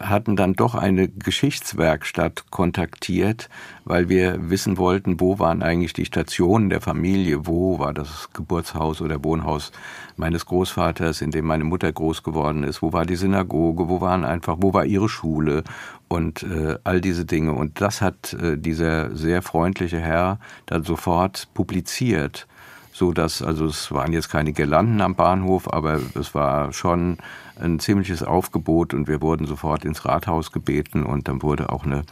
hatten 0.00 0.34
dann 0.34 0.54
doch 0.54 0.74
eine 0.74 1.08
Geschichtswerkstatt 1.08 2.50
kontaktiert, 2.50 3.48
weil 3.84 4.08
wir 4.08 4.50
wissen 4.50 4.78
wollten, 4.78 5.20
wo 5.20 5.38
waren 5.38 5.62
eigentlich 5.62 5.92
die 5.92 6.06
Stationen 6.06 6.70
der 6.70 6.80
Familie, 6.80 7.46
wo 7.46 7.78
war 7.78 7.92
das 7.92 8.30
Geburtshaus 8.32 9.02
oder 9.02 9.22
Wohnhaus 9.22 9.72
meines 10.16 10.46
Großvaters, 10.46 11.20
in 11.20 11.30
dem 11.30 11.44
meine 11.44 11.64
Mutter 11.64 11.92
groß 11.92 12.22
geworden 12.22 12.64
ist, 12.64 12.82
wo 12.82 12.92
war 12.92 13.04
die 13.04 13.16
Synagoge, 13.16 13.88
wo 13.88 14.00
waren 14.00 14.24
einfach, 14.24 14.56
wo 14.60 14.72
war 14.72 14.86
ihre 14.86 15.08
Schule 15.08 15.64
und 16.08 16.42
äh, 16.44 16.76
all 16.82 17.00
diese 17.00 17.24
Dinge. 17.24 17.52
Und 17.52 17.80
das 17.80 18.00
hat 18.00 18.32
äh, 18.32 18.56
dieser 18.56 19.14
sehr 19.14 19.42
freundliche 19.42 19.98
Herr 19.98 20.38
dann 20.66 20.82
sofort 20.82 21.48
publiziert 21.54 22.48
so 22.94 23.12
dass 23.12 23.42
also 23.42 23.66
es 23.66 23.90
waren 23.90 24.12
jetzt 24.12 24.30
keine 24.30 24.52
Girlanden 24.52 25.00
am 25.00 25.16
Bahnhof, 25.16 25.70
aber 25.70 26.00
es 26.18 26.34
war 26.34 26.72
schon 26.72 27.18
ein 27.60 27.80
ziemliches 27.80 28.22
Aufgebot 28.22 28.94
und 28.94 29.08
wir 29.08 29.20
wurden 29.20 29.46
sofort 29.46 29.84
ins 29.84 30.04
Rathaus 30.04 30.52
gebeten 30.52 31.02
und 31.02 31.26
dann 31.28 31.42
wurde 31.42 31.70
auch 31.70 31.84
eine 31.84 32.04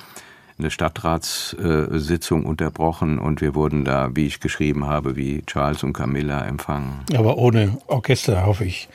eine 0.58 0.70
Stadtratssitzung 0.70 2.44
unterbrochen 2.44 3.18
und 3.18 3.40
wir 3.40 3.54
wurden 3.54 3.84
da, 3.84 4.10
wie 4.14 4.26
ich 4.26 4.38
geschrieben 4.38 4.86
habe, 4.86 5.16
wie 5.16 5.42
Charles 5.46 5.82
und 5.82 5.92
Camilla 5.94 6.44
empfangen. 6.44 7.00
Aber 7.16 7.38
ohne 7.38 7.78
Orchester, 7.86 8.44
hoffe 8.46 8.66
ich. 8.66 8.88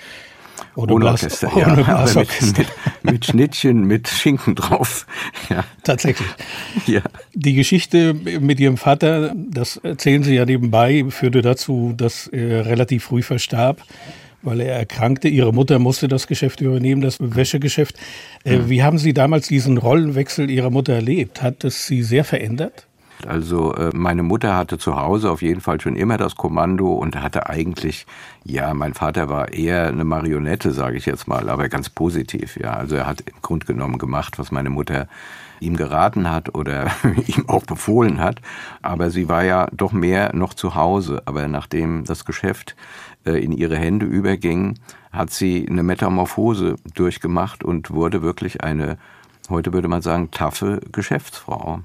Ohne, 0.78 0.94
ohne 0.94 1.06
Orchester, 1.08 1.52
ohne 1.56 1.82
ja, 1.82 1.88
aber 1.88 2.14
mit, 2.14 2.58
mit, 2.58 2.68
mit, 3.02 3.26
Schnittchen, 3.26 3.86
mit 3.86 4.08
Schinken 4.08 4.56
drauf. 4.56 5.08
Ja. 5.50 5.64
Tatsächlich. 5.84 6.28
Ja. 6.88 7.02
Die 7.34 7.54
Geschichte 7.54 8.14
mit 8.14 8.60
Ihrem 8.60 8.76
Vater, 8.76 9.34
das 9.34 9.78
erzählen 9.78 10.24
Sie 10.24 10.36
ja 10.36 10.46
nebenbei, 10.46 11.06
führte 11.10 11.42
dazu, 11.42 11.94
dass 11.96 12.28
er 12.28 12.66
relativ 12.66 13.06
früh 13.06 13.22
verstarb 13.22 13.82
weil 14.44 14.62
er 14.62 14.76
erkrankte. 14.76 15.28
Ihre 15.28 15.54
Mutter 15.54 15.78
musste 15.80 16.08
das 16.08 16.28
Geschäft 16.28 16.62
übernehmen, 16.62 17.02
das 17.02 17.18
Wäschegeschäft. 17.20 17.96
Äh, 18.44 18.60
wie 18.68 18.84
haben 18.84 18.98
Sie 18.98 19.14
damals 19.14 19.48
diesen 19.48 19.78
Rollenwechsel 19.78 20.50
Ihrer 20.50 20.70
Mutter 20.70 20.94
erlebt? 20.94 21.42
Hat 21.42 21.64
es 21.64 21.88
Sie 21.88 22.04
sehr 22.04 22.24
verändert? 22.24 22.87
Also 23.26 23.74
äh, 23.74 23.90
meine 23.94 24.24
Mutter 24.24 24.56
hatte 24.56 24.78
zu 24.78 24.96
Hause 24.96 25.32
auf 25.32 25.42
jeden 25.42 25.62
Fall 25.62 25.82
schon 25.82 25.96
immer 25.96 26.18
das 26.18 26.36
Kommando 26.36 26.94
und 26.94 27.16
hatte 27.22 27.50
eigentlich, 27.50 28.06
ja, 28.44 28.74
mein 28.74 28.94
Vater 28.94 29.30
war 29.30 29.54
eher 29.54 29.88
eine 29.88 30.04
Marionette, 30.04 30.72
sage 30.72 30.98
ich 30.98 31.06
jetzt 31.06 31.28
mal, 31.28 31.50
aber 31.50 31.68
ganz 31.70 31.90
positiv, 31.90 32.58
ja. 32.58 32.74
Also 32.74 32.96
er 32.96 33.08
hat 33.08 33.22
im 33.22 33.42
Grunde 33.42 33.66
genommen 33.66 33.98
gemacht, 33.98 34.38
was 34.38 34.52
meine 34.52 34.70
Mutter 34.70 35.08
ihm 35.60 35.76
geraten 35.76 36.30
hat 36.30 36.54
oder 36.56 36.92
ihm 37.28 37.50
auch 37.50 37.66
befohlen 37.66 38.20
hat. 38.20 38.42
Aber 38.82 39.10
sie 39.10 39.30
war 39.30 39.44
ja 39.44 39.68
doch 39.72 39.92
mehr 39.92 40.36
noch 40.36 40.54
zu 40.54 40.76
Hause. 40.76 41.22
Aber 41.26 41.48
nachdem 41.48 42.04
das 42.06 42.26
Geschäft 42.26 42.76
äh, 43.26 43.44
in 43.44 43.52
ihre 43.52 43.78
Hände 43.78 44.06
überging, 44.06 44.80
hat 45.12 45.32
sie 45.32 45.68
eine 45.68 45.84
Metamorphose 45.84 46.76
durchgemacht 46.94 47.64
und 47.64 47.92
wurde 47.92 48.22
wirklich 48.22 48.64
eine, 48.64 48.98
heute 49.50 49.74
würde 49.74 49.88
man 49.88 50.02
sagen, 50.02 50.32
taffe 50.32 50.82
Geschäftsfrau. 50.92 51.80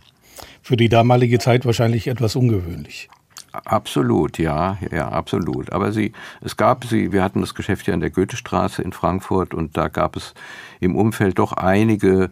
Für 0.63 0.77
die 0.77 0.89
damalige 0.89 1.39
Zeit 1.39 1.67
wahrscheinlich 1.67 2.07
etwas 2.07 2.37
ungewöhnlich. 2.37 3.09
Absolut, 3.53 4.39
ja, 4.39 4.79
ja, 4.91 5.09
absolut. 5.09 5.73
Aber 5.73 5.93
sie, 5.93 6.13
es 6.41 6.57
gab 6.57 6.87
sie, 6.87 7.13
wir 7.13 7.23
hatten 7.23 7.43
das 7.43 7.55
Geschäft 7.55 7.87
ja 7.87 7.93
in 7.93 8.01
der 8.01 8.09
Goethestraße 8.09 8.81
in 8.81 8.93
Frankfurt 8.93 9.53
und 9.53 9.77
da 9.77 9.89
gab 9.89 10.17
es 10.17 10.33
im 10.81 10.97
Umfeld 10.97 11.39
doch 11.39 11.53
einige 11.53 12.31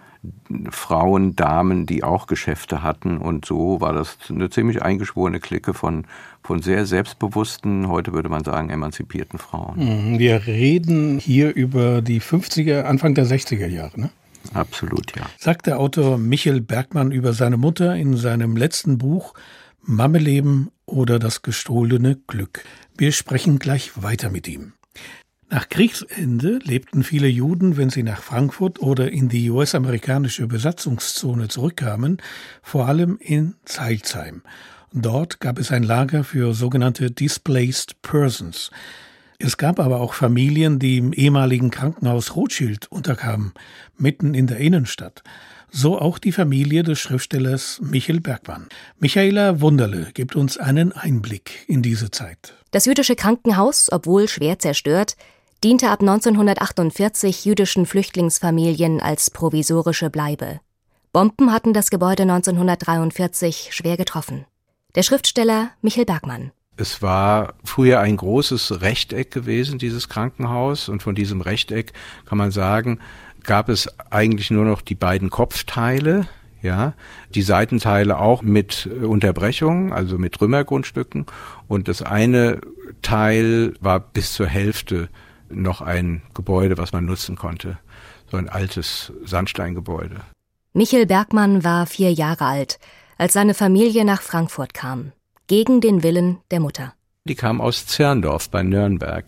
Frauen, 0.71 1.37
Damen, 1.37 1.85
die 1.85 2.05
auch 2.05 2.27
Geschäfte 2.27 2.83
hatten 2.83 3.19
und 3.19 3.45
so 3.45 3.83
war 3.83 3.93
das 3.93 4.17
eine 4.31 4.49
ziemlich 4.49 4.83
eingeschworene 4.83 5.41
Clique 5.41 5.75
von, 5.75 6.07
von 6.43 6.63
sehr 6.63 6.87
selbstbewussten, 6.87 7.89
heute 7.89 8.15
würde 8.15 8.31
man 8.31 8.43
sagen, 8.43 8.71
emanzipierten 8.71 9.39
Frauen. 9.39 9.77
Mhm, 10.13 10.19
wir 10.19 10.47
reden 10.47 11.19
hier 11.19 11.55
über 11.55 12.01
die 12.01 12.23
50er, 12.23 12.85
Anfang 12.85 13.15
der 13.15 13.27
60er 13.27 13.67
Jahre, 13.67 14.01
ne? 14.01 14.11
Absolut, 14.55 15.17
ja. 15.17 15.27
Sagt 15.39 15.67
der 15.67 15.79
Autor 15.79 16.19
Michel 16.19 16.61
Bergmann 16.61 17.13
über 17.13 17.33
seine 17.33 17.57
Mutter 17.57 17.95
in 17.97 18.17
seinem 18.17 18.57
letzten 18.57 18.99
Buch 18.99 19.35
Mammeleben 19.83 20.71
oder 20.87 21.19
das 21.19 21.43
gestohlene 21.43 22.17
Glück. 22.27 22.65
Wir 22.97 23.13
sprechen 23.13 23.59
gleich 23.59 24.03
weiter 24.03 24.31
mit 24.31 24.47
ihm. 24.47 24.75
Nach 25.49 25.69
Kriegsende 25.69 26.61
lebten 26.63 27.03
viele 27.03 27.27
Juden, 27.27 27.77
wenn 27.77 27.91
sie 27.91 28.05
nach 28.05 28.23
Frankfurt 28.23 28.79
oder 28.79 29.11
in 29.11 29.29
die 29.29 29.51
US-amerikanische 29.51 30.47
Besatzungszone 30.47 31.49
zurückkamen, 31.49 32.19
vor 32.63 32.87
allem 32.87 33.19
in 33.21 33.57
Zeilsheim. 33.65 34.43
Dort 34.93 35.41
gab 35.41 35.59
es 35.59 35.73
ein 35.73 35.83
Lager 35.83 36.23
für 36.23 36.55
sogenannte 36.55 37.11
Displaced 37.11 38.01
Persons. 38.03 38.71
Es 39.43 39.57
gab 39.57 39.81
aber 39.81 40.01
auch 40.01 40.13
Familien, 40.13 40.79
die 40.79 40.99
im 40.99 41.15
ehemaligen 41.15 41.71
Krankenhaus 41.71 42.37
Rothschild 42.37 42.93
unterkamen, 42.93 43.55
mitten 43.97 44.35
in 44.35 44.47
der 44.47 44.59
Innenstadt. 44.59 45.23
So 45.71 45.99
auch 45.99 46.19
die 46.19 46.33
Familie 46.33 46.83
des 46.83 46.99
Schriftstellers 46.99 47.81
Michael 47.83 48.21
Bergmann. 48.21 48.69
Michaela 48.99 49.63
Wunderle 49.63 50.09
gibt 50.13 50.37
uns 50.37 50.59
einen 50.59 50.93
Einblick 50.93 51.65
in 51.69 51.81
diese 51.81 52.11
Zeit. 52.11 52.53
Das 52.71 52.85
jüdische 52.85 53.17
Krankenhaus, 53.17 53.91
obwohl 53.91 54.29
schwer 54.29 54.59
zerstört, 54.59 55.17
diente 55.65 55.89
ab 55.89 56.01
1948 56.01 57.47
jüdischen 57.47 57.87
Flüchtlingsfamilien 57.87 59.01
als 59.01 59.31
provisorische 59.31 60.11
Bleibe. 60.11 60.61
Bomben 61.15 61.51
hatten 61.51 61.73
das 61.73 61.89
Gebäude 61.89 62.25
1943 62.25 63.71
schwer 63.73 63.97
getroffen. 63.97 64.45
Der 64.97 65.03
Schriftsteller 65.03 65.71
Michael 65.81 66.05
Bergmann. 66.05 66.53
Es 66.81 67.03
war 67.03 67.53
früher 67.63 68.01
ein 68.01 68.17
großes 68.17 68.81
Rechteck 68.81 69.31
gewesen, 69.31 69.79
dieses 69.79 70.09
Krankenhaus, 70.09 70.89
und 70.89 71.03
von 71.03 71.15
diesem 71.15 71.43
Rechteck 71.43 71.93
kann 72.25 72.39
man 72.39 72.51
sagen, 72.53 73.01
gab 73.43 73.69
es 73.69 73.87
eigentlich 74.11 74.51
nur 74.51 74.65
noch 74.65 74.81
die 74.81 74.95
beiden 74.95 75.29
Kopfteile, 75.29 76.27
ja, 76.63 76.95
die 77.35 77.43
Seitenteile 77.43 78.19
auch 78.19 78.41
mit 78.41 78.87
Unterbrechungen, 78.87 79.93
also 79.93 80.17
mit 80.17 80.33
Trümmergrundstücken 80.33 81.27
und 81.69 81.87
das 81.87 82.01
eine 82.01 82.63
Teil 83.03 83.75
war 83.81 84.01
bis 84.01 84.33
zur 84.33 84.47
Hälfte 84.47 85.11
noch 85.51 85.83
ein 85.83 86.23
Gebäude, 86.33 86.79
was 86.79 86.93
man 86.93 87.05
nutzen 87.05 87.37
konnte, 87.37 87.79
so 88.31 88.39
ein 88.39 88.49
altes 88.49 89.13
Sandsteingebäude. 89.23 90.17
Michael 90.73 91.05
Bergmann 91.05 91.63
war 91.63 91.85
vier 91.85 92.13
Jahre 92.13 92.47
alt, 92.47 92.79
als 93.19 93.35
seine 93.35 93.53
Familie 93.53 94.07
nach 94.07 94.23
Frankfurt 94.23 94.73
kam, 94.73 95.13
gegen 95.51 95.81
den 95.81 96.05
Willen 96.05 96.39
der 96.53 96.61
Mutter. 96.61 96.95
Die 97.25 97.35
kam 97.35 97.61
aus 97.61 97.85
Zerndorf 97.85 98.49
bei 98.51 98.63
Nürnberg 98.63 99.27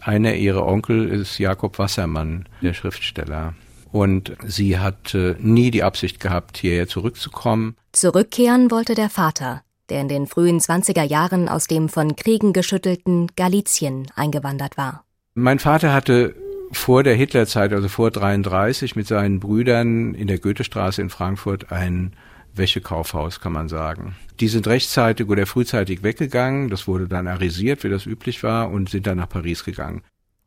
einer 0.00 0.34
ihrer 0.34 0.66
Onkel 0.66 1.08
ist 1.08 1.38
Jakob 1.38 1.78
Wassermann, 1.78 2.48
der 2.62 2.74
Schriftsteller. 2.74 3.54
Und 3.90 4.36
sie 4.46 4.78
hat 4.78 5.16
nie 5.38 5.70
die 5.70 5.82
Absicht 5.82 6.20
gehabt, 6.20 6.58
hierher 6.58 6.88
zurückzukommen. 6.88 7.76
Zurückkehren 7.92 8.70
wollte 8.70 8.94
der 8.94 9.10
Vater, 9.10 9.62
der 9.88 10.00
in 10.00 10.08
den 10.08 10.26
frühen 10.26 10.60
20er 10.60 11.02
Jahren 11.02 11.48
aus 11.48 11.66
dem 11.66 11.88
von 11.88 12.14
Kriegen 12.14 12.52
geschüttelten 12.52 13.28
Galizien 13.34 14.06
eingewandert 14.14 14.76
war. 14.76 15.04
Mein 15.34 15.58
Vater 15.58 15.92
hatte 15.92 16.34
vor 16.70 17.02
der 17.02 17.14
Hitlerzeit, 17.14 17.72
also 17.72 17.88
vor 17.88 18.10
33, 18.10 18.94
mit 18.94 19.06
seinen 19.06 19.40
Brüdern 19.40 20.14
in 20.14 20.26
der 20.26 20.38
Goethestraße 20.38 21.00
in 21.00 21.08
Frankfurt 21.10 21.72
ein 21.72 22.14
Wäschekaufhaus, 22.54 23.40
kann 23.40 23.52
man 23.52 23.68
sagen. 23.68 24.16
Die 24.40 24.48
sind 24.48 24.66
rechtzeitig 24.66 25.28
oder 25.28 25.46
frühzeitig 25.46 26.02
weggegangen, 26.02 26.70
das 26.70 26.86
wurde 26.86 27.08
dann 27.08 27.26
arisiert, 27.26 27.84
wie 27.84 27.88
das 27.88 28.06
üblich 28.06 28.42
war, 28.42 28.70
und 28.70 28.90
sind 28.90 29.06
dann 29.06 29.18
nach 29.18 29.28
Paris 29.28 29.64
gegangen. 29.64 30.02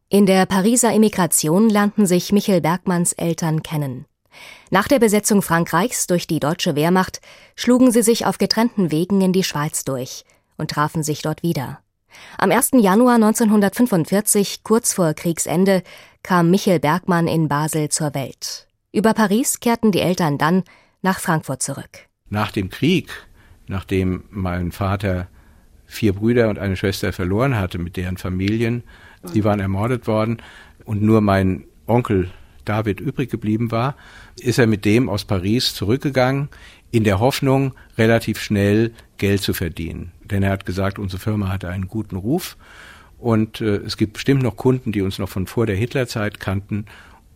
In 0.10 0.26
der 0.26 0.46
Pariser 0.46 0.94
Emigration 0.94 1.70
lernten 1.70 2.06
sich 2.06 2.32
Michael 2.32 2.62
Bergmanns 2.62 3.14
Eltern 3.14 3.64
kennen. 3.64 4.06
Nach 4.70 4.88
der 4.88 5.00
Besetzung 5.00 5.42
Frankreichs 5.42 6.08
durch 6.08 6.28
die 6.28 6.40
deutsche 6.40 6.76
Wehrmacht 6.76 7.22
schlugen 7.56 7.92
sie 7.92 8.02
sich 8.02 8.26
auf 8.26 8.38
getrennten 8.38 8.92
Wegen 8.92 9.22
in 9.22 9.34
die 9.34 9.44
Schweiz 9.44 9.84
durch 9.84 10.24
und 10.58 10.72
trafen 10.72 11.04
sich 11.04 11.22
dort 11.22 11.44
wieder. 11.44 11.80
Am 12.38 12.52
1. 12.52 12.72
Januar 12.74 13.16
1945, 13.16 14.64
kurz 14.64 14.94
vor 14.94 15.14
Kriegsende, 15.14 15.84
kam 16.24 16.52
Michael 16.52 16.80
Bergmann 16.80 17.28
in 17.28 17.48
Basel 17.48 17.90
zur 17.90 18.14
Welt. 18.14 18.68
Über 18.92 19.14
Paris 19.14 19.60
kehrten 19.60 19.92
die 19.92 20.02
Eltern 20.02 20.38
dann 20.38 20.64
nach 21.02 21.20
Frankfurt 21.20 21.62
zurück. 21.62 22.08
Nach 22.30 22.52
dem 22.52 22.70
Krieg, 22.70 23.10
nachdem 23.68 24.24
mein 24.30 24.72
Vater 24.72 25.28
vier 25.86 26.14
Brüder 26.14 26.50
und 26.50 26.60
eine 26.60 26.78
Schwester 26.78 27.12
verloren 27.12 27.58
hatte 27.58 27.78
mit 27.78 27.98
deren 27.98 28.18
Familien, 28.18 28.84
die 29.34 29.44
waren 29.44 29.60
ermordet 29.60 30.08
worden 30.08 30.38
und 30.86 31.02
nur 31.02 31.22
mein 31.22 31.66
Onkel 31.86 32.32
David 32.66 33.00
übrig 33.00 33.30
geblieben 33.30 33.72
war, 33.72 33.96
ist 34.40 34.60
er 34.60 34.68
mit 34.68 34.86
dem 34.86 35.10
aus 35.10 35.26
Paris 35.26 35.74
zurückgegangen, 35.74 36.50
in 36.92 37.04
der 37.04 37.20
Hoffnung, 37.20 37.74
relativ 37.98 38.40
schnell 38.40 38.94
Geld 39.18 39.42
zu 39.42 39.54
verdienen. 39.54 40.12
Denn 40.24 40.44
er 40.44 40.52
hat 40.52 40.66
gesagt, 40.66 41.00
unsere 41.00 41.22
Firma 41.22 41.50
hatte 41.50 41.70
einen 41.70 41.88
guten 41.88 42.16
Ruf 42.16 42.58
und 43.18 43.62
äh, 43.62 43.78
es 43.78 43.98
gibt 43.98 44.14
bestimmt 44.14 44.44
noch 44.44 44.56
Kunden, 44.56 44.92
die 44.92 45.02
uns 45.02 45.20
noch 45.20 45.30
von 45.30 45.48
vor 45.48 45.66
der 45.66 45.76
Hitlerzeit 45.76 46.40
kannten. 46.40 46.86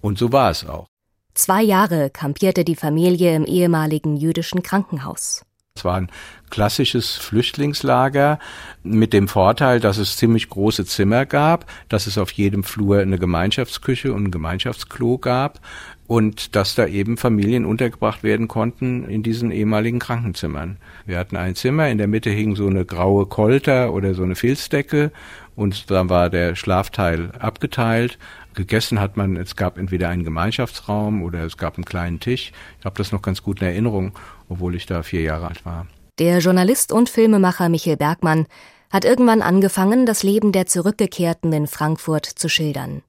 Und 0.01 0.17
so 0.17 0.31
war 0.31 0.51
es 0.51 0.65
auch. 0.65 0.87
Zwei 1.35 1.63
Jahre 1.63 2.09
kampierte 2.09 2.63
die 2.63 2.77
Familie 2.77 3.35
im 3.35 3.43
ehemaligen 3.43 4.15
jüdischen 4.15 4.63
Krankenhaus. 4.63 5.43
Es 5.77 5.83
war 5.83 5.95
ein 5.95 6.09
klassisches 6.49 7.17
Flüchtlingslager 7.17 8.39
mit 8.83 9.11
dem 9.11 9.27
Vorteil, 9.27 9.81
dass 9.81 9.97
es 9.97 10.15
ziemlich 10.15 10.47
große 10.47 10.85
Zimmer 10.85 11.25
gab, 11.25 11.65
dass 11.89 12.07
es 12.07 12.17
auf 12.17 12.31
jedem 12.31 12.63
Flur 12.63 12.99
eine 12.99 13.19
Gemeinschaftsküche 13.19 14.13
und 14.13 14.27
ein 14.27 14.31
Gemeinschaftsklo 14.31 15.17
gab 15.17 15.59
und 16.07 16.55
dass 16.55 16.75
da 16.75 16.87
eben 16.87 17.17
Familien 17.17 17.65
untergebracht 17.65 18.23
werden 18.23 18.47
konnten 18.47 19.03
in 19.03 19.21
diesen 19.21 19.51
ehemaligen 19.51 19.99
Krankenzimmern. 19.99 20.77
Wir 21.05 21.19
hatten 21.19 21.35
ein 21.35 21.55
Zimmer, 21.55 21.89
in 21.89 21.97
der 21.97 22.07
Mitte 22.07 22.29
hing 22.29 22.55
so 22.55 22.67
eine 22.67 22.85
graue 22.85 23.25
Kolter 23.25 23.91
oder 23.91 24.13
so 24.13 24.23
eine 24.23 24.35
Filzdecke 24.35 25.11
und 25.57 25.91
dann 25.91 26.09
war 26.09 26.29
der 26.29 26.55
Schlafteil 26.55 27.31
abgeteilt 27.37 28.17
gegessen 28.55 28.99
hat 28.99 29.17
man, 29.17 29.37
es 29.37 29.55
gab 29.55 29.77
entweder 29.77 30.09
einen 30.09 30.23
Gemeinschaftsraum 30.23 31.23
oder 31.23 31.43
es 31.43 31.57
gab 31.57 31.75
einen 31.75 31.85
kleinen 31.85 32.19
Tisch. 32.19 32.51
Ich 32.79 32.85
habe 32.85 32.97
das 32.97 33.11
noch 33.11 33.21
ganz 33.21 33.43
gut 33.43 33.61
in 33.61 33.67
Erinnerung, 33.67 34.13
obwohl 34.49 34.75
ich 34.75 34.85
da 34.85 35.03
vier 35.03 35.21
Jahre 35.21 35.47
alt 35.47 35.65
war. 35.65 35.87
Der 36.17 36.39
Journalist 36.39 36.91
und 36.91 37.09
Filmemacher 37.09 37.69
Michael 37.69 37.97
Bergmann 37.97 38.47
hat 38.89 39.03
irgendwann 39.03 39.41
angefangen, 39.41 40.05
das 40.05 40.23
Leben 40.23 40.51
der 40.51 40.65
Zurückgekehrten 40.65 41.51
in 41.51 41.67
Frankfurt 41.67 42.25
zu 42.25 42.47
schildern. 42.47 43.01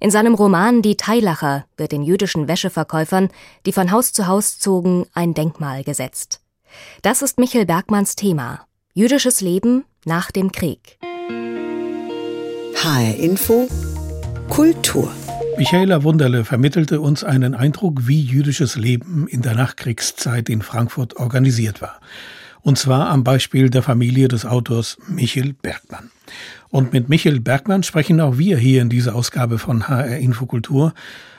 In 0.00 0.10
seinem 0.10 0.34
Roman 0.34 0.82
Die 0.82 0.96
Teilacher 0.96 1.66
wird 1.76 1.92
den 1.92 2.02
jüdischen 2.02 2.48
Wäscheverkäufern, 2.48 3.28
die 3.66 3.72
von 3.72 3.92
Haus 3.92 4.12
zu 4.12 4.26
Haus 4.26 4.58
zogen, 4.58 5.06
ein 5.14 5.34
Denkmal 5.34 5.84
gesetzt. 5.84 6.40
Das 7.02 7.22
ist 7.22 7.38
Michel 7.38 7.66
Bergmanns 7.66 8.16
Thema. 8.16 8.66
Jüdisches 8.94 9.40
Leben 9.40 9.84
nach 10.04 10.30
dem 10.30 10.52
Krieg. 10.52 10.98
HR 12.82 13.16
Info 13.16 13.68
Kultur 14.50 15.10
Michaela 15.56 16.02
Wunderle 16.02 16.44
vermittelte 16.44 17.00
uns 17.00 17.22
einen 17.22 17.54
Eindruck, 17.54 18.08
wie 18.08 18.20
jüdisches 18.20 18.76
Leben 18.76 19.28
in 19.28 19.42
der 19.42 19.54
Nachkriegszeit 19.54 20.48
in 20.48 20.60
Frankfurt 20.60 21.16
organisiert 21.16 21.80
war. 21.80 22.00
Und 22.60 22.76
zwar 22.76 23.08
am 23.10 23.24
Beispiel 23.24 23.70
der 23.70 23.82
Familie 23.82 24.28
des 24.28 24.44
Autors 24.44 24.98
Michel 25.06 25.52
Bergmann. 25.52 26.10
Und 26.68 26.92
mit 26.92 27.08
Michel 27.08 27.40
Bergmann 27.40 27.82
sprechen 27.82 28.20
auch 28.20 28.38
wir 28.38 28.58
hier 28.58 28.82
in 28.82 28.88
dieser 28.88 29.14
Ausgabe 29.14 29.58
von 29.58 29.88
HR 29.88 30.18
Infokultur, 30.18 30.94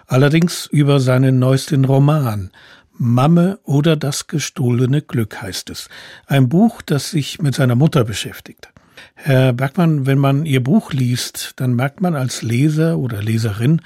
allerdings 0.07 0.67
über 0.67 0.99
seinen 0.99 1.37
neuesten 1.37 1.85
Roman. 1.85 2.49
Mamme 2.93 3.59
oder 3.63 3.95
das 3.95 4.27
gestohlene 4.27 5.01
Glück 5.01 5.41
heißt 5.41 5.69
es. 5.69 5.89
Ein 6.27 6.49
Buch, 6.49 6.81
das 6.81 7.11
sich 7.11 7.41
mit 7.41 7.55
seiner 7.55 7.75
Mutter 7.75 8.03
beschäftigt. 8.03 8.69
Herr 9.15 9.53
Bergmann, 9.53 10.05
wenn 10.05 10.17
man 10.17 10.45
Ihr 10.45 10.63
Buch 10.63 10.93
liest, 10.93 11.53
dann 11.57 11.75
merkt 11.75 12.01
man 12.01 12.15
als 12.15 12.41
Leser 12.41 12.97
oder 12.97 13.21
Leserin, 13.21 13.81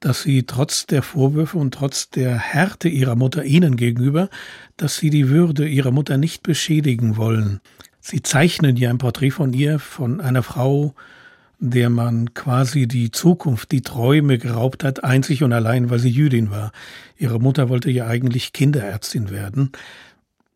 dass 0.00 0.22
Sie 0.22 0.42
trotz 0.42 0.86
der 0.86 1.02
Vorwürfe 1.02 1.58
und 1.58 1.74
trotz 1.74 2.10
der 2.10 2.36
Härte 2.36 2.88
Ihrer 2.88 3.14
Mutter 3.14 3.44
Ihnen 3.44 3.76
gegenüber, 3.76 4.28
dass 4.76 4.96
Sie 4.96 5.10
die 5.10 5.28
Würde 5.28 5.68
Ihrer 5.68 5.92
Mutter 5.92 6.18
nicht 6.18 6.42
beschädigen 6.42 7.16
wollen. 7.16 7.60
Sie 8.00 8.20
zeichnen 8.20 8.76
ja 8.76 8.90
ein 8.90 8.98
Porträt 8.98 9.30
von 9.30 9.52
ihr, 9.52 9.78
von 9.78 10.20
einer 10.20 10.42
Frau, 10.42 10.94
der 11.60 11.88
man 11.88 12.34
quasi 12.34 12.88
die 12.88 13.12
Zukunft, 13.12 13.70
die 13.70 13.82
Träume 13.82 14.38
geraubt 14.38 14.82
hat, 14.82 15.04
einzig 15.04 15.44
und 15.44 15.52
allein, 15.52 15.88
weil 15.90 16.00
sie 16.00 16.10
Jüdin 16.10 16.50
war. 16.50 16.72
Ihre 17.16 17.38
Mutter 17.38 17.68
wollte 17.68 17.88
ja 17.92 18.08
eigentlich 18.08 18.52
Kinderärztin 18.52 19.30
werden. 19.30 19.70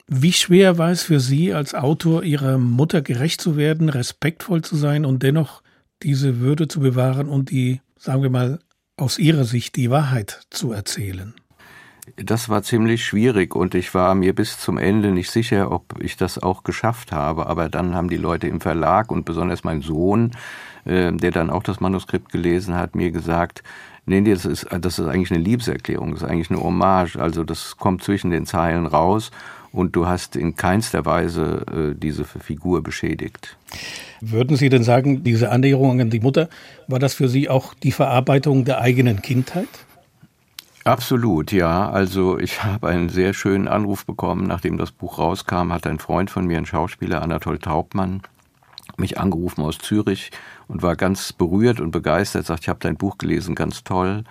Wie 0.08 0.32
schwer 0.32 0.78
war 0.78 0.90
es 0.90 1.02
für 1.02 1.18
Sie 1.18 1.52
als 1.52 1.74
Autor 1.74 2.22
Ihrer 2.22 2.58
Mutter 2.58 3.02
gerecht 3.02 3.40
zu 3.40 3.56
werden, 3.56 3.88
respektvoll 3.88 4.62
zu 4.62 4.76
sein 4.76 5.04
und 5.04 5.24
dennoch 5.24 5.62
diese 6.02 6.38
Würde 6.38 6.68
zu 6.68 6.78
bewahren 6.78 7.28
und 7.28 7.50
die, 7.50 7.80
sagen 7.98 8.22
wir 8.22 8.30
mal, 8.30 8.60
aus 8.96 9.18
Ihrer 9.18 9.44
Sicht 9.44 9.74
die 9.74 9.90
Wahrheit 9.90 10.46
zu 10.50 10.70
erzählen? 10.70 11.34
Das 12.14 12.48
war 12.48 12.62
ziemlich 12.62 13.04
schwierig 13.04 13.56
und 13.56 13.74
ich 13.74 13.92
war 13.94 14.14
mir 14.14 14.32
bis 14.32 14.60
zum 14.60 14.78
Ende 14.78 15.10
nicht 15.10 15.30
sicher, 15.30 15.72
ob 15.72 16.00
ich 16.00 16.16
das 16.16 16.38
auch 16.40 16.62
geschafft 16.62 17.10
habe. 17.10 17.48
Aber 17.48 17.68
dann 17.68 17.96
haben 17.96 18.08
die 18.08 18.16
Leute 18.16 18.46
im 18.46 18.60
Verlag 18.60 19.10
und 19.10 19.24
besonders 19.24 19.64
mein 19.64 19.82
Sohn, 19.82 20.30
äh, 20.86 21.12
der 21.12 21.30
dann 21.30 21.50
auch 21.50 21.62
das 21.62 21.80
Manuskript 21.80 22.32
gelesen 22.32 22.74
hat, 22.74 22.94
mir 22.94 23.10
gesagt, 23.10 23.62
nee, 24.06 24.22
das 24.22 24.44
ist, 24.44 24.66
das 24.70 24.98
ist 24.98 25.06
eigentlich 25.06 25.30
eine 25.30 25.42
Liebeserklärung, 25.42 26.12
das 26.12 26.22
ist 26.22 26.28
eigentlich 26.28 26.50
eine 26.50 26.62
Hommage. 26.62 27.16
Also 27.16 27.44
das 27.44 27.76
kommt 27.76 28.02
zwischen 28.02 28.30
den 28.30 28.46
Zeilen 28.46 28.86
raus 28.86 29.30
und 29.72 29.94
du 29.94 30.06
hast 30.06 30.36
in 30.36 30.56
keinster 30.56 31.04
Weise 31.04 31.66
äh, 31.70 31.98
diese 31.98 32.24
Figur 32.24 32.82
beschädigt. 32.82 33.56
Würden 34.20 34.56
Sie 34.56 34.68
denn 34.68 34.82
sagen, 34.82 35.22
diese 35.22 35.50
Annäherung 35.50 36.00
an 36.00 36.10
die 36.10 36.20
Mutter, 36.20 36.48
war 36.88 36.98
das 36.98 37.14
für 37.14 37.28
Sie 37.28 37.48
auch 37.50 37.74
die 37.74 37.92
Verarbeitung 37.92 38.64
der 38.64 38.80
eigenen 38.80 39.20
Kindheit? 39.20 39.68
Absolut, 40.84 41.50
ja. 41.50 41.90
Also 41.90 42.38
ich 42.38 42.62
habe 42.64 42.88
einen 42.88 43.08
sehr 43.08 43.34
schönen 43.34 43.68
Anruf 43.68 44.06
bekommen, 44.06 44.46
nachdem 44.46 44.78
das 44.78 44.92
Buch 44.92 45.18
rauskam, 45.18 45.72
hat 45.72 45.86
ein 45.86 45.98
Freund 45.98 46.30
von 46.30 46.46
mir, 46.46 46.58
ein 46.58 46.66
Schauspieler, 46.66 47.22
Anatol 47.22 47.58
Taubmann, 47.58 48.22
mich 48.96 49.18
angerufen 49.18 49.62
aus 49.62 49.78
Zürich 49.78 50.30
und 50.68 50.82
war 50.82 50.96
ganz 50.96 51.32
berührt 51.32 51.80
und 51.80 51.90
begeistert, 51.90 52.46
sagt, 52.46 52.62
ich 52.62 52.68
habe 52.68 52.80
dein 52.80 52.96
Buch 52.96 53.18
gelesen, 53.18 53.54
ganz 53.54 53.84
toll 53.84 54.24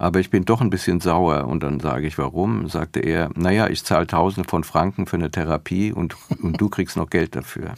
aber 0.00 0.18
ich 0.18 0.30
bin 0.30 0.46
doch 0.46 0.62
ein 0.62 0.70
bisschen 0.70 1.00
sauer. 1.00 1.46
Und 1.46 1.62
dann 1.62 1.78
sage 1.78 2.06
ich, 2.06 2.16
warum? 2.16 2.68
Sagte 2.68 3.00
er, 3.00 3.28
naja, 3.36 3.68
ich 3.68 3.84
zahle 3.84 4.06
Tausende 4.06 4.48
von 4.48 4.64
Franken 4.64 5.04
für 5.04 5.16
eine 5.16 5.30
Therapie 5.30 5.92
und, 5.92 6.16
und 6.42 6.58
du 6.58 6.70
kriegst 6.70 6.96
noch 6.96 7.10
Geld 7.10 7.36
dafür. 7.36 7.74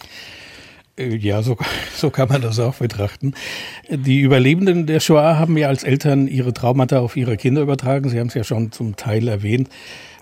Äh, 0.96 1.16
ja, 1.16 1.42
so, 1.42 1.56
so 1.96 2.10
kann 2.10 2.28
man 2.28 2.40
das 2.40 2.60
auch 2.60 2.76
betrachten. 2.76 3.34
Die 3.90 4.20
Überlebenden 4.20 4.86
der 4.86 5.00
Shoah 5.00 5.36
haben 5.36 5.56
ja 5.56 5.66
als 5.66 5.82
Eltern 5.82 6.28
ihre 6.28 6.54
Traumata 6.54 7.00
auf 7.00 7.16
ihre 7.16 7.36
Kinder 7.36 7.60
übertragen. 7.60 8.08
Sie 8.08 8.20
haben 8.20 8.28
es 8.28 8.34
ja 8.34 8.44
schon 8.44 8.70
zum 8.70 8.94
Teil 8.94 9.26
erwähnt, 9.26 9.68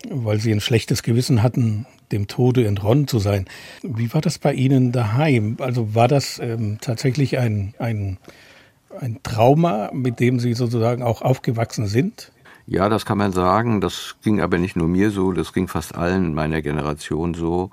weil 0.09 0.39
sie 0.39 0.51
ein 0.51 0.59
schlechtes 0.61 1.03
Gewissen 1.03 1.43
hatten, 1.43 1.85
dem 2.11 2.27
Tode 2.27 2.65
entronnen 2.65 3.07
zu 3.07 3.19
sein. 3.19 3.45
Wie 3.83 4.13
war 4.13 4.21
das 4.21 4.37
bei 4.37 4.53
Ihnen 4.53 4.91
daheim? 4.91 5.57
Also 5.59 5.95
war 5.95 6.07
das 6.07 6.39
ähm, 6.39 6.77
tatsächlich 6.81 7.37
ein, 7.37 7.73
ein 7.79 8.17
ein 8.99 9.19
Trauma, 9.23 9.89
mit 9.93 10.19
dem 10.19 10.39
Sie 10.39 10.53
sozusagen 10.53 11.03
auch 11.03 11.21
aufgewachsen 11.21 11.87
sind? 11.87 12.31
Ja, 12.67 12.89
das 12.89 13.05
kann 13.05 13.17
man 13.17 13.31
sagen. 13.31 13.81
Das 13.81 14.15
ging 14.23 14.41
aber 14.41 14.57
nicht 14.57 14.75
nur 14.75 14.87
mir 14.87 15.11
so, 15.11 15.31
das 15.31 15.53
ging 15.53 15.67
fast 15.67 15.95
allen 15.95 16.33
meiner 16.33 16.61
Generation 16.61 17.33
so, 17.33 17.69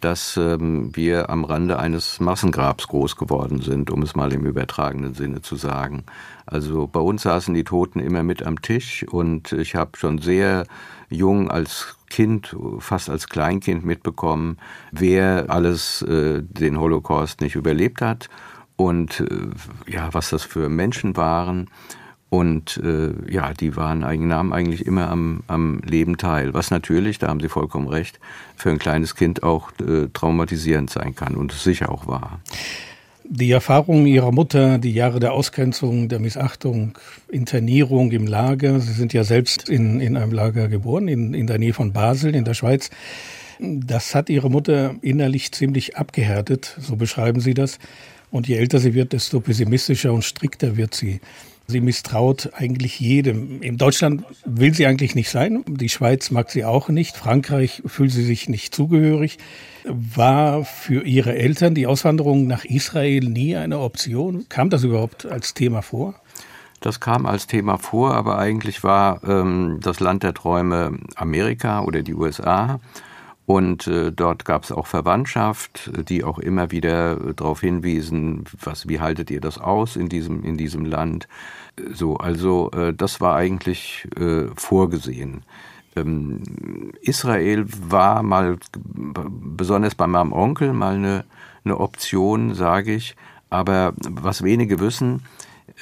dass 0.00 0.36
ähm, 0.36 0.94
wir 0.94 1.30
am 1.30 1.44
Rande 1.44 1.78
eines 1.78 2.20
Massengrabs 2.20 2.86
groß 2.88 3.16
geworden 3.16 3.60
sind, 3.62 3.90
um 3.90 4.02
es 4.02 4.14
mal 4.14 4.32
im 4.32 4.44
übertragenen 4.44 5.14
Sinne 5.14 5.40
zu 5.40 5.56
sagen. 5.56 6.04
Also 6.44 6.86
bei 6.86 7.00
uns 7.00 7.22
saßen 7.22 7.54
die 7.54 7.64
Toten 7.64 7.98
immer 7.98 8.22
mit 8.22 8.42
am 8.42 8.60
Tisch 8.60 9.04
und 9.08 9.52
ich 9.52 9.74
habe 9.74 9.96
schon 9.96 10.18
sehr 10.18 10.66
jung 11.08 11.50
als 11.50 11.95
Kind, 12.08 12.56
fast 12.78 13.10
als 13.10 13.28
Kleinkind 13.28 13.84
mitbekommen, 13.84 14.58
wer 14.92 15.46
alles 15.48 16.02
äh, 16.02 16.42
den 16.42 16.78
Holocaust 16.78 17.40
nicht 17.40 17.54
überlebt 17.54 18.00
hat 18.00 18.28
und 18.76 19.20
äh, 19.20 19.90
ja, 19.90 20.12
was 20.12 20.30
das 20.30 20.42
für 20.42 20.68
Menschen 20.68 21.16
waren. 21.16 21.68
Und 22.28 22.78
äh, 22.78 23.12
ja, 23.32 23.54
die 23.54 23.76
waren, 23.76 24.00
nahmen 24.00 24.52
eigentlich 24.52 24.84
immer 24.84 25.08
am, 25.08 25.44
am 25.46 25.78
Leben 25.84 26.18
teil, 26.18 26.54
was 26.54 26.72
natürlich, 26.72 27.18
da 27.18 27.28
haben 27.28 27.40
Sie 27.40 27.48
vollkommen 27.48 27.86
recht, 27.86 28.18
für 28.56 28.70
ein 28.70 28.80
kleines 28.80 29.14
Kind 29.14 29.44
auch 29.44 29.70
äh, 29.80 30.08
traumatisierend 30.12 30.90
sein 30.90 31.14
kann 31.14 31.36
und 31.36 31.52
sicher 31.52 31.90
auch 31.90 32.08
war. 32.08 32.40
Die 33.28 33.50
Erfahrungen 33.50 34.06
Ihrer 34.06 34.30
Mutter, 34.30 34.78
die 34.78 34.92
Jahre 34.92 35.18
der 35.18 35.32
Ausgrenzung, 35.32 36.08
der 36.08 36.20
Missachtung, 36.20 36.96
Internierung 37.28 38.12
im 38.12 38.26
Lager, 38.26 38.78
Sie 38.78 38.92
sind 38.92 39.12
ja 39.12 39.24
selbst 39.24 39.68
in, 39.68 40.00
in 40.00 40.16
einem 40.16 40.32
Lager 40.32 40.68
geboren, 40.68 41.08
in, 41.08 41.34
in 41.34 41.46
der 41.48 41.58
Nähe 41.58 41.72
von 41.72 41.92
Basel 41.92 42.36
in 42.36 42.44
der 42.44 42.54
Schweiz. 42.54 42.90
Das 43.58 44.14
hat 44.14 44.30
Ihre 44.30 44.48
Mutter 44.48 44.94
innerlich 45.02 45.50
ziemlich 45.50 45.96
abgehärtet, 45.96 46.76
so 46.80 46.94
beschreiben 46.94 47.40
Sie 47.40 47.54
das. 47.54 47.78
Und 48.30 48.48
je 48.48 48.56
älter 48.56 48.78
sie 48.78 48.94
wird, 48.94 49.12
desto 49.12 49.40
pessimistischer 49.40 50.12
und 50.12 50.22
strikter 50.22 50.76
wird 50.76 50.94
sie. 50.94 51.20
Sie 51.68 51.80
misstraut 51.80 52.50
eigentlich 52.54 53.00
jedem. 53.00 53.60
In 53.60 53.76
Deutschland 53.76 54.24
will 54.44 54.72
sie 54.72 54.86
eigentlich 54.86 55.16
nicht 55.16 55.30
sein. 55.30 55.64
Die 55.66 55.88
Schweiz 55.88 56.30
mag 56.30 56.50
sie 56.50 56.64
auch 56.64 56.88
nicht. 56.88 57.16
Frankreich 57.16 57.82
fühlt 57.86 58.12
sie 58.12 58.24
sich 58.24 58.48
nicht 58.48 58.74
zugehörig. 58.74 59.38
War 59.84 60.64
für 60.64 61.02
ihre 61.02 61.34
Eltern 61.34 61.74
die 61.74 61.88
Auswanderung 61.88 62.46
nach 62.46 62.64
Israel 62.64 63.28
nie 63.28 63.56
eine 63.56 63.80
Option? 63.80 64.46
Kam 64.48 64.70
das 64.70 64.84
überhaupt 64.84 65.26
als 65.26 65.54
Thema 65.54 65.82
vor? 65.82 66.14
Das 66.80 67.00
kam 67.00 67.26
als 67.26 67.48
Thema 67.48 67.78
vor, 67.78 68.14
aber 68.14 68.38
eigentlich 68.38 68.84
war 68.84 69.24
ähm, 69.24 69.80
das 69.82 69.98
Land 69.98 70.22
der 70.22 70.34
Träume 70.34 70.98
Amerika 71.16 71.80
oder 71.80 72.02
die 72.02 72.14
USA. 72.14 72.80
Und 73.46 73.86
äh, 73.86 74.10
dort 74.10 74.44
gab 74.44 74.64
es 74.64 74.72
auch 74.72 74.88
Verwandtschaft, 74.88 75.90
die 76.08 76.24
auch 76.24 76.40
immer 76.40 76.72
wieder 76.72 77.12
äh, 77.12 77.34
darauf 77.34 77.60
hinwiesen, 77.60 78.44
was, 78.60 78.88
wie 78.88 78.98
haltet 78.98 79.30
ihr 79.30 79.40
das 79.40 79.58
aus 79.58 79.94
in 79.94 80.08
diesem, 80.08 80.42
in 80.42 80.56
diesem 80.56 80.84
Land? 80.84 81.28
So, 81.92 82.16
also 82.16 82.70
äh, 82.72 82.92
das 82.92 83.20
war 83.20 83.36
eigentlich 83.36 84.08
äh, 84.18 84.46
vorgesehen. 84.56 85.44
Ähm, 85.94 86.42
Israel 87.00 87.66
war 87.88 88.24
mal, 88.24 88.58
besonders 88.74 89.94
bei 89.94 90.08
meinem 90.08 90.32
Onkel, 90.32 90.72
mal 90.72 90.96
eine, 90.96 91.24
eine 91.64 91.78
Option, 91.78 92.54
sage 92.54 92.94
ich. 92.94 93.14
Aber 93.48 93.94
was 94.08 94.42
wenige 94.42 94.80
wissen, 94.80 95.22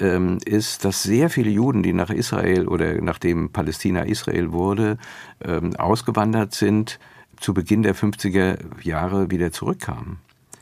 ähm, 0.01 0.39
ist, 0.45 0.85
dass 0.85 1.03
sehr 1.03 1.31
viele 1.31 1.51
Juden, 1.51 1.83
die 1.83 1.95
nach 1.95 2.11
Israel 2.11 2.69
oder 2.69 3.01
nachdem 3.01 3.51
Palästina 3.51 4.03
Israel 4.03 4.53
wurde, 4.53 4.99
ähm, 5.43 5.75
ausgewandert 5.77 6.55
sind, 6.55 6.99
zu 7.39 7.55
Beginn 7.55 7.83
der 7.83 7.95
50er 7.95 8.59
Jahre 8.83 9.31
wieder 9.31 9.53
zurückkamen. 9.53 10.19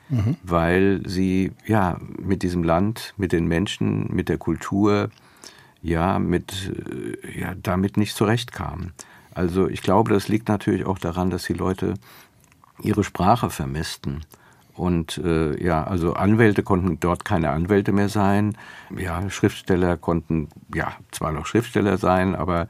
Mhm. 0.09 0.37
Weil 0.43 1.03
sie 1.07 1.53
ja 1.67 1.99
mit 2.19 2.43
diesem 2.43 2.63
Land, 2.63 3.15
mit 3.17 3.33
den 3.33 3.47
Menschen, 3.47 4.15
mit 4.15 4.29
der 4.29 4.39
Kultur, 4.39 5.11
ja, 5.83 6.19
mit, 6.19 6.73
äh, 7.25 7.41
ja, 7.41 7.55
damit 7.61 7.97
nicht 7.97 8.15
zurechtkamen. 8.15 8.93
Also 9.35 9.69
ich 9.69 9.83
glaube, 9.83 10.13
das 10.13 10.29
liegt 10.29 10.49
natürlich 10.49 10.85
auch 10.85 10.99
daran, 10.99 11.31
dass 11.31 11.45
die 11.45 11.55
Leute 11.55 11.95
ihre 12.83 13.05
Sprache 13.05 13.51
vermissten. 13.51 14.21
Und 14.75 15.19
äh, 15.19 15.63
ja, 15.63 15.85
also 15.85 16.15
Anwälte 16.15 16.63
konnten 16.63 16.99
dort 16.99 17.25
keine 17.25 17.51
Anwälte 17.51 17.93
mehr 17.93 18.09
sein. 18.09 18.57
Ja, 18.97 19.29
Schriftsteller 19.29 19.97
konnten 19.97 20.49
ja 20.75 20.93
zwar 21.11 21.33
noch 21.33 21.47
Schriftsteller 21.47 21.99
sein, 21.99 22.35
aber, 22.35 22.69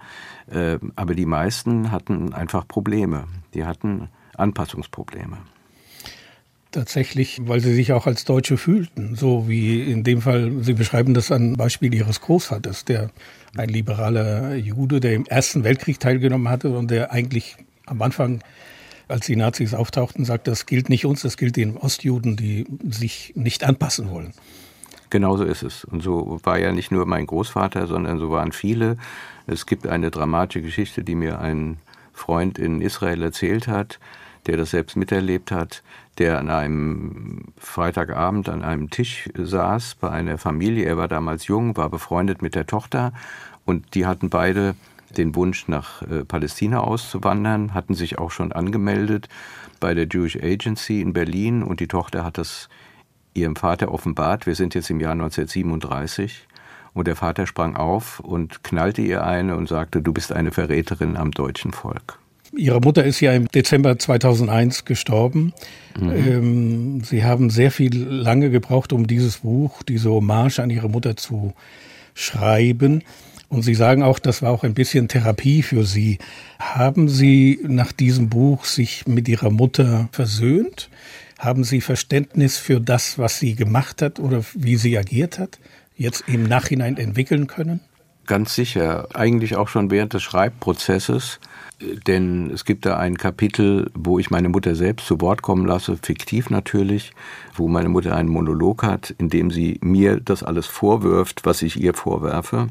äh, 0.51 0.79
aber 0.97 1.15
die 1.15 1.27
meisten 1.27 1.93
hatten 1.93 2.33
einfach 2.33 2.67
Probleme. 2.67 3.25
Die 3.55 3.65
hatten 3.65 4.09
Anpassungsprobleme. 4.37 5.38
tatsächlich, 6.73 7.38
weil 7.45 7.61
sie 7.61 7.75
sich 7.75 7.93
auch 7.93 8.07
als 8.07 8.25
Deutsche 8.25 8.57
fühlten. 8.57 9.15
So 9.15 9.49
wie 9.49 9.83
in 9.83 10.03
dem 10.03 10.23
Fall, 10.23 10.51
Sie 10.62 10.73
beschreiben 10.73 11.15
das 11.15 11.31
an 11.31 11.55
Beispiel 11.55 11.95
Ihres 11.95 12.21
Großvaters, 12.21 12.85
der 12.85 13.11
ein 13.57 13.69
liberaler 13.69 14.55
Jude, 14.55 14.99
der 14.99 15.15
im 15.15 15.27
Ersten 15.27 15.65
Weltkrieg 15.65 16.01
teilgenommen 16.01 16.49
hatte 16.49 16.71
und 16.71 16.91
der 16.91 17.12
eigentlich 17.12 17.57
am 17.87 18.01
Anfang, 18.03 18.43
als 19.12 19.27
die 19.27 19.37
Nazis 19.37 19.75
auftauchten, 19.75 20.25
sagt, 20.25 20.48
das 20.48 20.66
gilt 20.66 20.88
nicht 20.88 21.07
uns, 21.07 21.22
das 21.22 21.37
gilt 21.37 21.57
den 21.57 21.77
Ostjuden, 21.77 22.37
die 22.37 22.66
sich 22.88 23.33
nicht 23.37 23.64
anpassen 23.64 24.11
wollen. 24.11 24.33
Genauso 25.11 25.44
ist 25.44 25.62
es. 25.62 25.85
Und 25.85 26.03
so 26.03 26.40
war 26.42 26.59
ja 26.59 26.72
nicht 26.72 26.90
nur 26.90 27.05
mein 27.05 27.27
Großvater, 27.27 27.87
sondern 27.87 28.18
so 28.18 28.31
waren 28.31 28.51
viele. 28.53 28.96
Es 29.46 29.66
gibt 29.66 29.87
eine 29.87 30.11
dramatische 30.11 30.62
Geschichte, 30.62 31.05
die 31.05 31.14
mir 31.14 31.38
ein 31.38 31.77
Freund 32.14 32.59
in 32.59 32.81
Israel 32.81 33.22
erzählt 33.22 33.68
hat, 33.68 34.01
der 34.46 34.57
das 34.57 34.70
selbst 34.70 34.96
miterlebt 34.96 35.53
hat, 35.53 35.83
der 36.18 36.38
an 36.38 36.51
einem 36.51 37.53
Freitagabend 37.59 38.48
an 38.48 38.62
einem 38.62 38.90
Tisch 38.90 39.29
saß 39.35 39.96
bei 40.01 40.11
einer 40.11 40.38
Familie. 40.38 40.87
Er 40.87 40.96
war 40.96 41.09
damals 41.09 41.46
jung, 41.46 41.77
war 41.77 41.90
befreundet 41.90 42.42
mit 42.42 42.55
der 42.55 42.66
Tochter 42.66 43.12
und 43.64 43.94
die 43.94 44.07
hatten 44.07 44.31
beide 44.31 44.75
den 45.18 45.35
Wunsch, 45.35 45.68
nach 45.68 46.03
äh, 46.03 46.25
Palästina 46.25 46.81
auszuwandern, 46.81 47.75
hatten 47.75 47.94
sich 47.94 48.18
auch 48.18 48.31
schon 48.31 48.53
angemeldet 48.53 49.29
bei 49.81 49.94
der 49.94 50.07
Jewish 50.11 50.37
Agency 50.37 51.01
in 51.01 51.12
Berlin 51.12 51.62
und 51.62 51.81
die 51.81 51.88
Tochter 51.88 52.25
hat 52.25 52.38
das 52.38 52.68
ihrem 53.35 53.57
Vater 53.57 53.92
offenbart. 53.92 54.46
Wir 54.46 54.55
sind 54.55 54.75
jetzt 54.75 54.90
im 54.90 55.01
Jahr 55.01 55.12
1937 55.12 56.46
und 56.94 57.07
der 57.07 57.16
Vater 57.16 57.46
sprang 57.46 57.77
auf 57.77 58.20
und 58.20 58.62
knallte 58.62 59.03
ihr 59.03 59.25
eine 59.25 59.57
und 59.57 59.68
sagte, 59.68 60.03
du 60.03 60.12
bist 60.12 60.33
eine 60.33 60.53
Verräterin 60.53 61.16
am 61.16 61.31
deutschen 61.31 61.72
Volk. 61.72 62.18
Ihre 62.55 62.81
Mutter 62.81 63.03
ist 63.05 63.20
ja 63.20 63.33
im 63.33 63.48
Dezember 63.48 63.98
2001 63.98 64.85
gestorben. 64.85 65.55
Mhm. 65.98 66.11
Ähm, 66.11 67.01
Sie 67.03 67.25
haben 67.25 67.48
sehr 67.48 67.70
viel 67.70 67.96
lange 67.96 68.51
gebraucht, 68.51 68.92
um 68.92 69.07
dieses 69.07 69.38
Buch, 69.38 69.83
diese 69.83 70.11
Hommage 70.11 70.59
an 70.59 70.68
Ihre 70.68 70.90
Mutter 70.90 71.16
zu 71.16 71.55
schreiben. 72.14 73.03
Und 73.53 73.61
Sie 73.61 73.75
sagen 73.75 74.03
auch, 74.03 74.19
das 74.19 74.41
war 74.41 74.51
auch 74.51 74.65
ein 74.65 74.73
bisschen 74.73 75.09
Therapie 75.09 75.62
für 75.62 75.85
Sie. 75.85 76.17
Haben 76.59 77.11
Sie 77.11 77.61
nach 77.62 77.93
diesem 77.93 78.31
Buch 78.31 78.65
sich 78.65 79.07
mit 79.07 79.29
Ihrer 79.29 79.51
Mutter 79.51 80.09
versöhnt? 80.11 80.88
Haben 81.38 81.62
Sie 81.62 81.83
Verständnis 81.83 82.57
für 82.57 82.81
das, 82.81 83.19
was 83.19 83.38
sie 83.38 83.55
gemacht 83.55 84.01
hat 84.01 84.19
oder 84.21 84.43
wie 84.55 84.77
sie 84.77 84.97
agiert 84.97 85.38
hat, 85.38 85.59
jetzt 85.99 86.25
im 86.29 86.45
Nachhinein 86.45 86.97
entwickeln 86.97 87.47
können? 87.47 87.81
Ganz 88.25 88.55
sicher, 88.55 89.09
eigentlich 89.12 89.55
auch 89.55 89.69
schon 89.69 89.91
während 89.91 90.15
des 90.15 90.23
Schreibprozesses, 90.23 91.38
denn 92.07 92.51
es 92.53 92.65
gibt 92.65 92.87
da 92.87 92.97
ein 92.97 93.19
Kapitel, 93.19 93.91
wo 93.93 94.19
ich 94.19 94.31
meine 94.31 94.49
Mutter 94.49 94.75
selbst 94.75 95.07
zu 95.07 95.21
Wort 95.21 95.43
kommen 95.43 95.67
lasse, 95.67 95.99
fiktiv 96.03 96.49
natürlich, 96.49 97.12
wo 97.55 97.69
meine 97.69 97.91
Mutter 97.91 98.17
einen 98.17 98.31
Monolog 98.31 98.83
hat, 98.83 99.11
in 99.19 99.29
dem 99.29 99.51
sie 99.51 99.79
mir 99.83 100.21
das 100.21 100.43
alles 100.43 100.67
vorwirft, 100.67 101.45
was 101.45 101.61
ich 101.61 101.79
ihr 101.79 101.93
vorwerfe. 101.93 102.69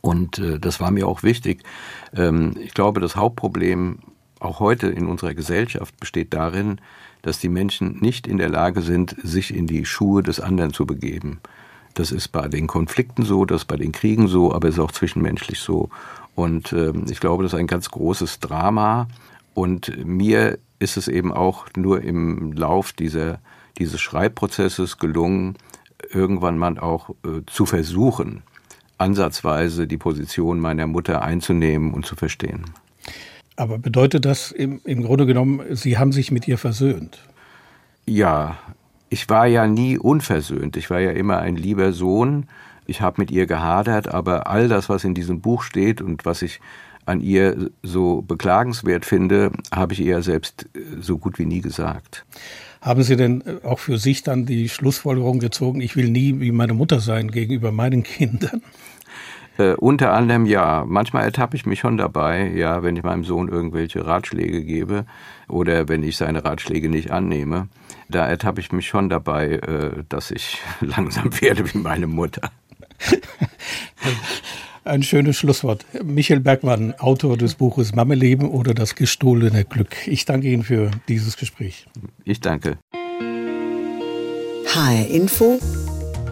Und 0.00 0.38
äh, 0.38 0.58
das 0.58 0.80
war 0.80 0.90
mir 0.90 1.06
auch 1.06 1.22
wichtig. 1.22 1.62
Ähm, 2.14 2.54
ich 2.60 2.74
glaube, 2.74 3.00
das 3.00 3.16
Hauptproblem 3.16 3.98
auch 4.40 4.60
heute 4.60 4.88
in 4.88 5.06
unserer 5.06 5.34
Gesellschaft 5.34 5.98
besteht 5.98 6.32
darin, 6.32 6.80
dass 7.22 7.40
die 7.40 7.48
Menschen 7.48 7.98
nicht 8.00 8.26
in 8.26 8.38
der 8.38 8.48
Lage 8.48 8.82
sind, 8.82 9.16
sich 9.22 9.54
in 9.54 9.66
die 9.66 9.84
Schuhe 9.84 10.22
des 10.22 10.40
anderen 10.40 10.72
zu 10.72 10.86
begeben. 10.86 11.40
Das 11.94 12.12
ist 12.12 12.28
bei 12.28 12.46
den 12.46 12.68
Konflikten 12.68 13.24
so, 13.24 13.44
das 13.44 13.62
ist 13.62 13.68
bei 13.68 13.76
den 13.76 13.92
Kriegen 13.92 14.28
so, 14.28 14.54
aber 14.54 14.68
es 14.68 14.74
ist 14.74 14.80
auch 14.80 14.92
zwischenmenschlich 14.92 15.58
so. 15.58 15.88
Und 16.36 16.72
äh, 16.72 16.92
ich 17.10 17.18
glaube, 17.18 17.42
das 17.42 17.52
ist 17.52 17.58
ein 17.58 17.66
ganz 17.66 17.90
großes 17.90 18.38
Drama. 18.38 19.08
Und 19.54 20.04
mir 20.06 20.58
ist 20.78 20.96
es 20.96 21.08
eben 21.08 21.32
auch 21.32 21.66
nur 21.76 22.02
im 22.02 22.52
Lauf 22.52 22.92
dieser, 22.92 23.40
dieses 23.78 24.00
Schreibprozesses 24.00 24.98
gelungen, 24.98 25.56
irgendwann 26.10 26.56
mal 26.56 26.78
auch 26.78 27.10
äh, 27.24 27.42
zu 27.46 27.66
versuchen, 27.66 28.44
ansatzweise 28.98 29.86
die 29.86 29.96
Position 29.96 30.60
meiner 30.60 30.86
Mutter 30.86 31.22
einzunehmen 31.22 31.94
und 31.94 32.04
zu 32.04 32.16
verstehen. 32.16 32.64
Aber 33.56 33.78
bedeutet 33.78 34.24
das 34.24 34.52
im, 34.52 34.80
im 34.84 35.02
Grunde 35.02 35.26
genommen, 35.26 35.62
Sie 35.74 35.98
haben 35.98 36.12
sich 36.12 36.30
mit 36.30 36.46
ihr 36.46 36.58
versöhnt? 36.58 37.18
Ja, 38.06 38.56
ich 39.10 39.28
war 39.28 39.46
ja 39.46 39.66
nie 39.66 39.98
unversöhnt. 39.98 40.76
Ich 40.76 40.90
war 40.90 41.00
ja 41.00 41.10
immer 41.10 41.38
ein 41.38 41.56
lieber 41.56 41.92
Sohn. 41.92 42.46
Ich 42.86 43.00
habe 43.00 43.20
mit 43.20 43.30
ihr 43.30 43.46
gehadert, 43.46 44.08
aber 44.08 44.46
all 44.46 44.68
das, 44.68 44.88
was 44.88 45.04
in 45.04 45.14
diesem 45.14 45.40
Buch 45.40 45.62
steht 45.62 46.00
und 46.00 46.24
was 46.24 46.42
ich 46.42 46.60
an 47.04 47.20
ihr 47.20 47.70
so 47.82 48.22
beklagenswert 48.22 49.06
finde, 49.06 49.50
habe 49.74 49.94
ich 49.94 50.00
ihr 50.00 50.22
selbst 50.22 50.66
äh, 50.74 51.00
so 51.00 51.18
gut 51.18 51.38
wie 51.38 51.46
nie 51.46 51.60
gesagt. 51.60 52.24
Haben 52.80 53.02
Sie 53.02 53.16
denn 53.16 53.42
äh, 53.42 53.66
auch 53.66 53.78
für 53.78 53.98
sich 53.98 54.22
dann 54.22 54.46
die 54.46 54.68
Schlussfolgerung 54.68 55.38
gezogen, 55.38 55.80
ich 55.80 55.96
will 55.96 56.10
nie 56.10 56.40
wie 56.40 56.52
meine 56.52 56.74
Mutter 56.74 57.00
sein 57.00 57.30
gegenüber 57.30 57.72
meinen 57.72 58.02
Kindern? 58.04 58.62
Äh, 59.58 59.74
unter 59.74 60.12
anderem 60.12 60.46
ja. 60.46 60.84
Manchmal 60.86 61.24
ertappe 61.24 61.56
ich 61.56 61.66
mich 61.66 61.80
schon 61.80 61.96
dabei, 61.96 62.48
ja, 62.48 62.82
wenn 62.82 62.96
ich 62.96 63.02
meinem 63.02 63.24
Sohn 63.24 63.48
irgendwelche 63.48 64.06
Ratschläge 64.06 64.64
gebe 64.64 65.04
oder 65.48 65.88
wenn 65.88 66.02
ich 66.04 66.16
seine 66.16 66.44
Ratschläge 66.44 66.88
nicht 66.88 67.10
annehme. 67.10 67.68
Da 68.08 68.26
ertappe 68.26 68.60
ich 68.60 68.72
mich 68.72 68.86
schon 68.86 69.08
dabei, 69.08 69.54
äh, 69.54 70.04
dass 70.08 70.30
ich 70.30 70.62
langsam 70.80 71.40
werde 71.40 71.72
wie 71.72 71.78
meine 71.78 72.06
Mutter. 72.06 72.50
Ein 74.88 75.02
schönes 75.02 75.36
Schlusswort. 75.36 75.84
Michael 76.02 76.40
Bergmann, 76.40 76.94
Autor 76.94 77.36
des 77.36 77.56
Buches 77.56 77.94
Mammeleben 77.94 78.48
oder 78.48 78.72
das 78.72 78.94
gestohlene 78.94 79.66
Glück. 79.66 80.08
Ich 80.08 80.24
danke 80.24 80.48
Ihnen 80.48 80.62
für 80.62 80.90
dieses 81.08 81.36
Gespräch. 81.36 81.84
Ich 82.24 82.40
danke. 82.40 82.78
HR 84.64 85.06
Info 85.10 85.58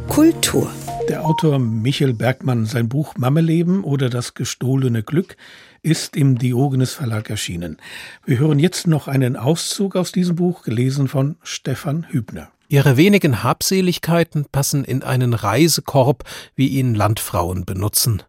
Kultur. 0.09 0.71
Der 1.11 1.27
Autor 1.27 1.59
Michael 1.59 2.14
Bergmann, 2.14 2.64
sein 2.64 2.88
Buch 2.88 3.14
Mammeleben 3.19 3.85
oder 3.85 4.09
das 4.09 4.33
gestohlene 4.33 5.03
Glück 5.03 5.37
ist 5.83 6.16
im 6.16 6.38
Diogenes 6.38 6.95
Verlag 6.95 7.29
erschienen. 7.29 7.77
Wir 8.25 8.38
hören 8.38 8.59
jetzt 8.59 8.87
noch 8.87 9.07
einen 9.07 9.37
Auszug 9.37 9.97
aus 9.97 10.12
diesem 10.12 10.37
Buch, 10.37 10.62
gelesen 10.62 11.09
von 11.09 11.37
Stefan 11.42 12.07
Hübner. 12.09 12.51
Ihre 12.69 12.97
wenigen 12.97 13.42
Habseligkeiten 13.42 14.47
passen 14.51 14.83
in 14.83 15.03
einen 15.03 15.35
Reisekorb, 15.35 16.25
wie 16.55 16.69
ihn 16.69 16.95
Landfrauen 16.95 17.66
benutzen. 17.66 18.23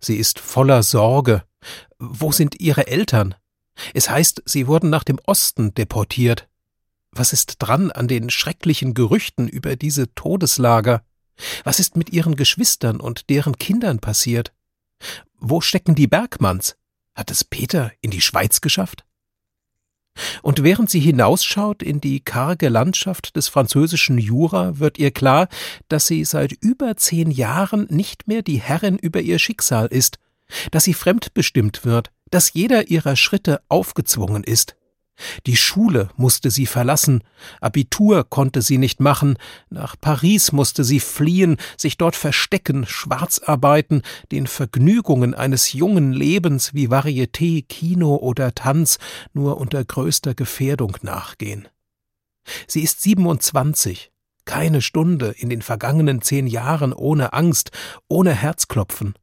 Sie 0.00 0.16
ist 0.16 0.38
voller 0.38 0.82
Sorge. 0.82 1.44
Wo 1.98 2.32
sind 2.32 2.60
ihre 2.60 2.86
Eltern? 2.86 3.34
Es 3.94 4.10
heißt, 4.10 4.42
sie 4.44 4.66
wurden 4.66 4.90
nach 4.90 5.04
dem 5.04 5.18
Osten 5.26 5.74
deportiert. 5.74 6.48
Was 7.10 7.32
ist 7.32 7.56
dran 7.58 7.90
an 7.90 8.08
den 8.08 8.30
schrecklichen 8.30 8.94
Gerüchten 8.94 9.48
über 9.48 9.76
diese 9.76 10.14
Todeslager? 10.14 11.04
Was 11.64 11.80
ist 11.80 11.96
mit 11.96 12.10
ihren 12.10 12.36
Geschwistern 12.36 13.00
und 13.00 13.28
deren 13.30 13.58
Kindern 13.58 13.98
passiert? 13.98 14.52
Wo 15.38 15.60
stecken 15.60 15.94
die 15.94 16.06
Bergmanns? 16.06 16.76
Hat 17.14 17.30
es 17.30 17.44
Peter 17.44 17.92
in 18.00 18.10
die 18.10 18.20
Schweiz 18.20 18.60
geschafft? 18.60 19.04
Und 20.42 20.62
während 20.62 20.90
sie 20.90 21.00
hinausschaut 21.00 21.82
in 21.82 22.00
die 22.00 22.20
karge 22.20 22.68
Landschaft 22.68 23.36
des 23.36 23.48
französischen 23.48 24.18
Jura, 24.18 24.78
wird 24.78 24.98
ihr 24.98 25.10
klar, 25.10 25.48
dass 25.88 26.06
sie 26.06 26.24
seit 26.24 26.52
über 26.52 26.96
zehn 26.96 27.30
Jahren 27.30 27.86
nicht 27.90 28.28
mehr 28.28 28.42
die 28.42 28.60
Herrin 28.60 28.98
über 28.98 29.20
ihr 29.20 29.38
Schicksal 29.38 29.86
ist, 29.86 30.18
dass 30.70 30.84
sie 30.84 30.94
fremdbestimmt 30.94 31.84
wird, 31.84 32.10
dass 32.30 32.52
jeder 32.52 32.88
ihrer 32.88 33.16
Schritte 33.16 33.60
aufgezwungen 33.68 34.44
ist. 34.44 34.76
Die 35.46 35.56
Schule 35.56 36.10
musste 36.16 36.50
sie 36.50 36.66
verlassen, 36.66 37.22
Abitur 37.60 38.24
konnte 38.24 38.62
sie 38.62 38.78
nicht 38.78 39.00
machen, 39.00 39.36
nach 39.70 39.96
Paris 40.00 40.52
musste 40.52 40.84
sie 40.84 41.00
fliehen, 41.00 41.56
sich 41.76 41.98
dort 41.98 42.16
verstecken, 42.16 42.86
schwarz 42.86 43.38
arbeiten, 43.38 44.02
den 44.30 44.46
Vergnügungen 44.46 45.34
eines 45.34 45.72
jungen 45.72 46.12
Lebens 46.12 46.74
wie 46.74 46.88
Varieté, 46.88 47.64
Kino 47.66 48.16
oder 48.16 48.54
Tanz 48.54 48.98
nur 49.32 49.58
unter 49.58 49.84
größter 49.84 50.34
Gefährdung 50.34 50.96
nachgehen. 51.02 51.68
Sie 52.66 52.82
ist 52.82 53.02
27, 53.02 54.10
keine 54.44 54.82
Stunde 54.82 55.34
in 55.38 55.48
den 55.48 55.62
vergangenen 55.62 56.22
zehn 56.22 56.46
Jahren 56.46 56.92
ohne 56.92 57.32
Angst, 57.32 57.70
ohne 58.08 58.34
Herzklopfen. 58.34 59.14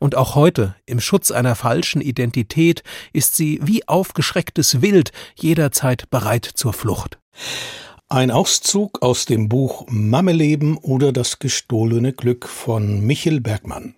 Und 0.00 0.16
auch 0.16 0.34
heute, 0.34 0.74
im 0.86 1.00
Schutz 1.00 1.30
einer 1.30 1.54
falschen 1.54 2.00
Identität, 2.00 2.82
ist 3.12 3.36
sie 3.36 3.60
wie 3.62 3.86
aufgeschrecktes 3.88 4.82
Wild 4.82 5.12
jederzeit 5.34 6.10
bereit 6.10 6.44
zur 6.44 6.72
Flucht. 6.72 7.18
Ein 8.08 8.30
Auszug 8.30 9.02
aus 9.02 9.24
dem 9.24 9.48
Buch 9.48 9.86
Mammeleben 9.88 10.76
oder 10.76 11.10
das 11.10 11.38
gestohlene 11.38 12.12
Glück 12.12 12.48
von 12.48 13.00
Michel 13.00 13.40
Bergmann. 13.40 13.94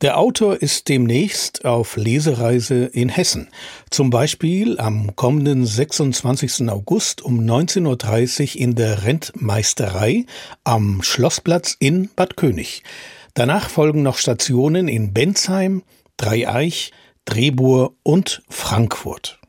Der 0.00 0.18
Autor 0.18 0.60
ist 0.60 0.88
demnächst 0.88 1.64
auf 1.64 1.96
Lesereise 1.96 2.86
in 2.86 3.08
Hessen. 3.08 3.48
Zum 3.90 4.10
Beispiel 4.10 4.78
am 4.78 5.14
kommenden 5.14 5.64
26. 5.64 6.68
August 6.68 7.22
um 7.22 7.40
19.30 7.40 8.56
Uhr 8.56 8.60
in 8.60 8.74
der 8.74 9.04
Rentmeisterei 9.04 10.26
am 10.64 11.02
Schlossplatz 11.02 11.76
in 11.78 12.10
Bad 12.16 12.36
König. 12.36 12.82
Danach 13.34 13.68
folgen 13.68 14.02
noch 14.02 14.18
Stationen 14.18 14.86
in 14.86 15.12
Bensheim, 15.12 15.82
Dreieich, 16.16 16.92
Drehbuhr 17.24 17.94
und 18.04 18.42
Frankfurt. 18.48 19.40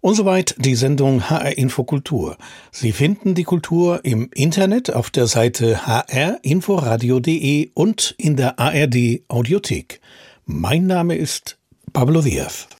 Und 0.00 0.14
soweit 0.14 0.54
die 0.58 0.74
Sendung 0.76 1.28
HR 1.28 1.56
Infokultur. 1.58 2.36
Sie 2.70 2.92
finden 2.92 3.34
die 3.34 3.44
Kultur 3.44 4.04
im 4.04 4.30
Internet 4.34 4.92
auf 4.92 5.10
der 5.10 5.26
Seite 5.26 5.86
hrinforadio.de 5.86 7.70
und 7.74 8.14
in 8.18 8.36
der 8.36 8.60
ARD 8.60 9.22
Audiothek. 9.28 10.00
Mein 10.44 10.86
Name 10.86 11.16
ist 11.16 11.58
Pablo 11.92 12.20
Diaz. 12.20 12.68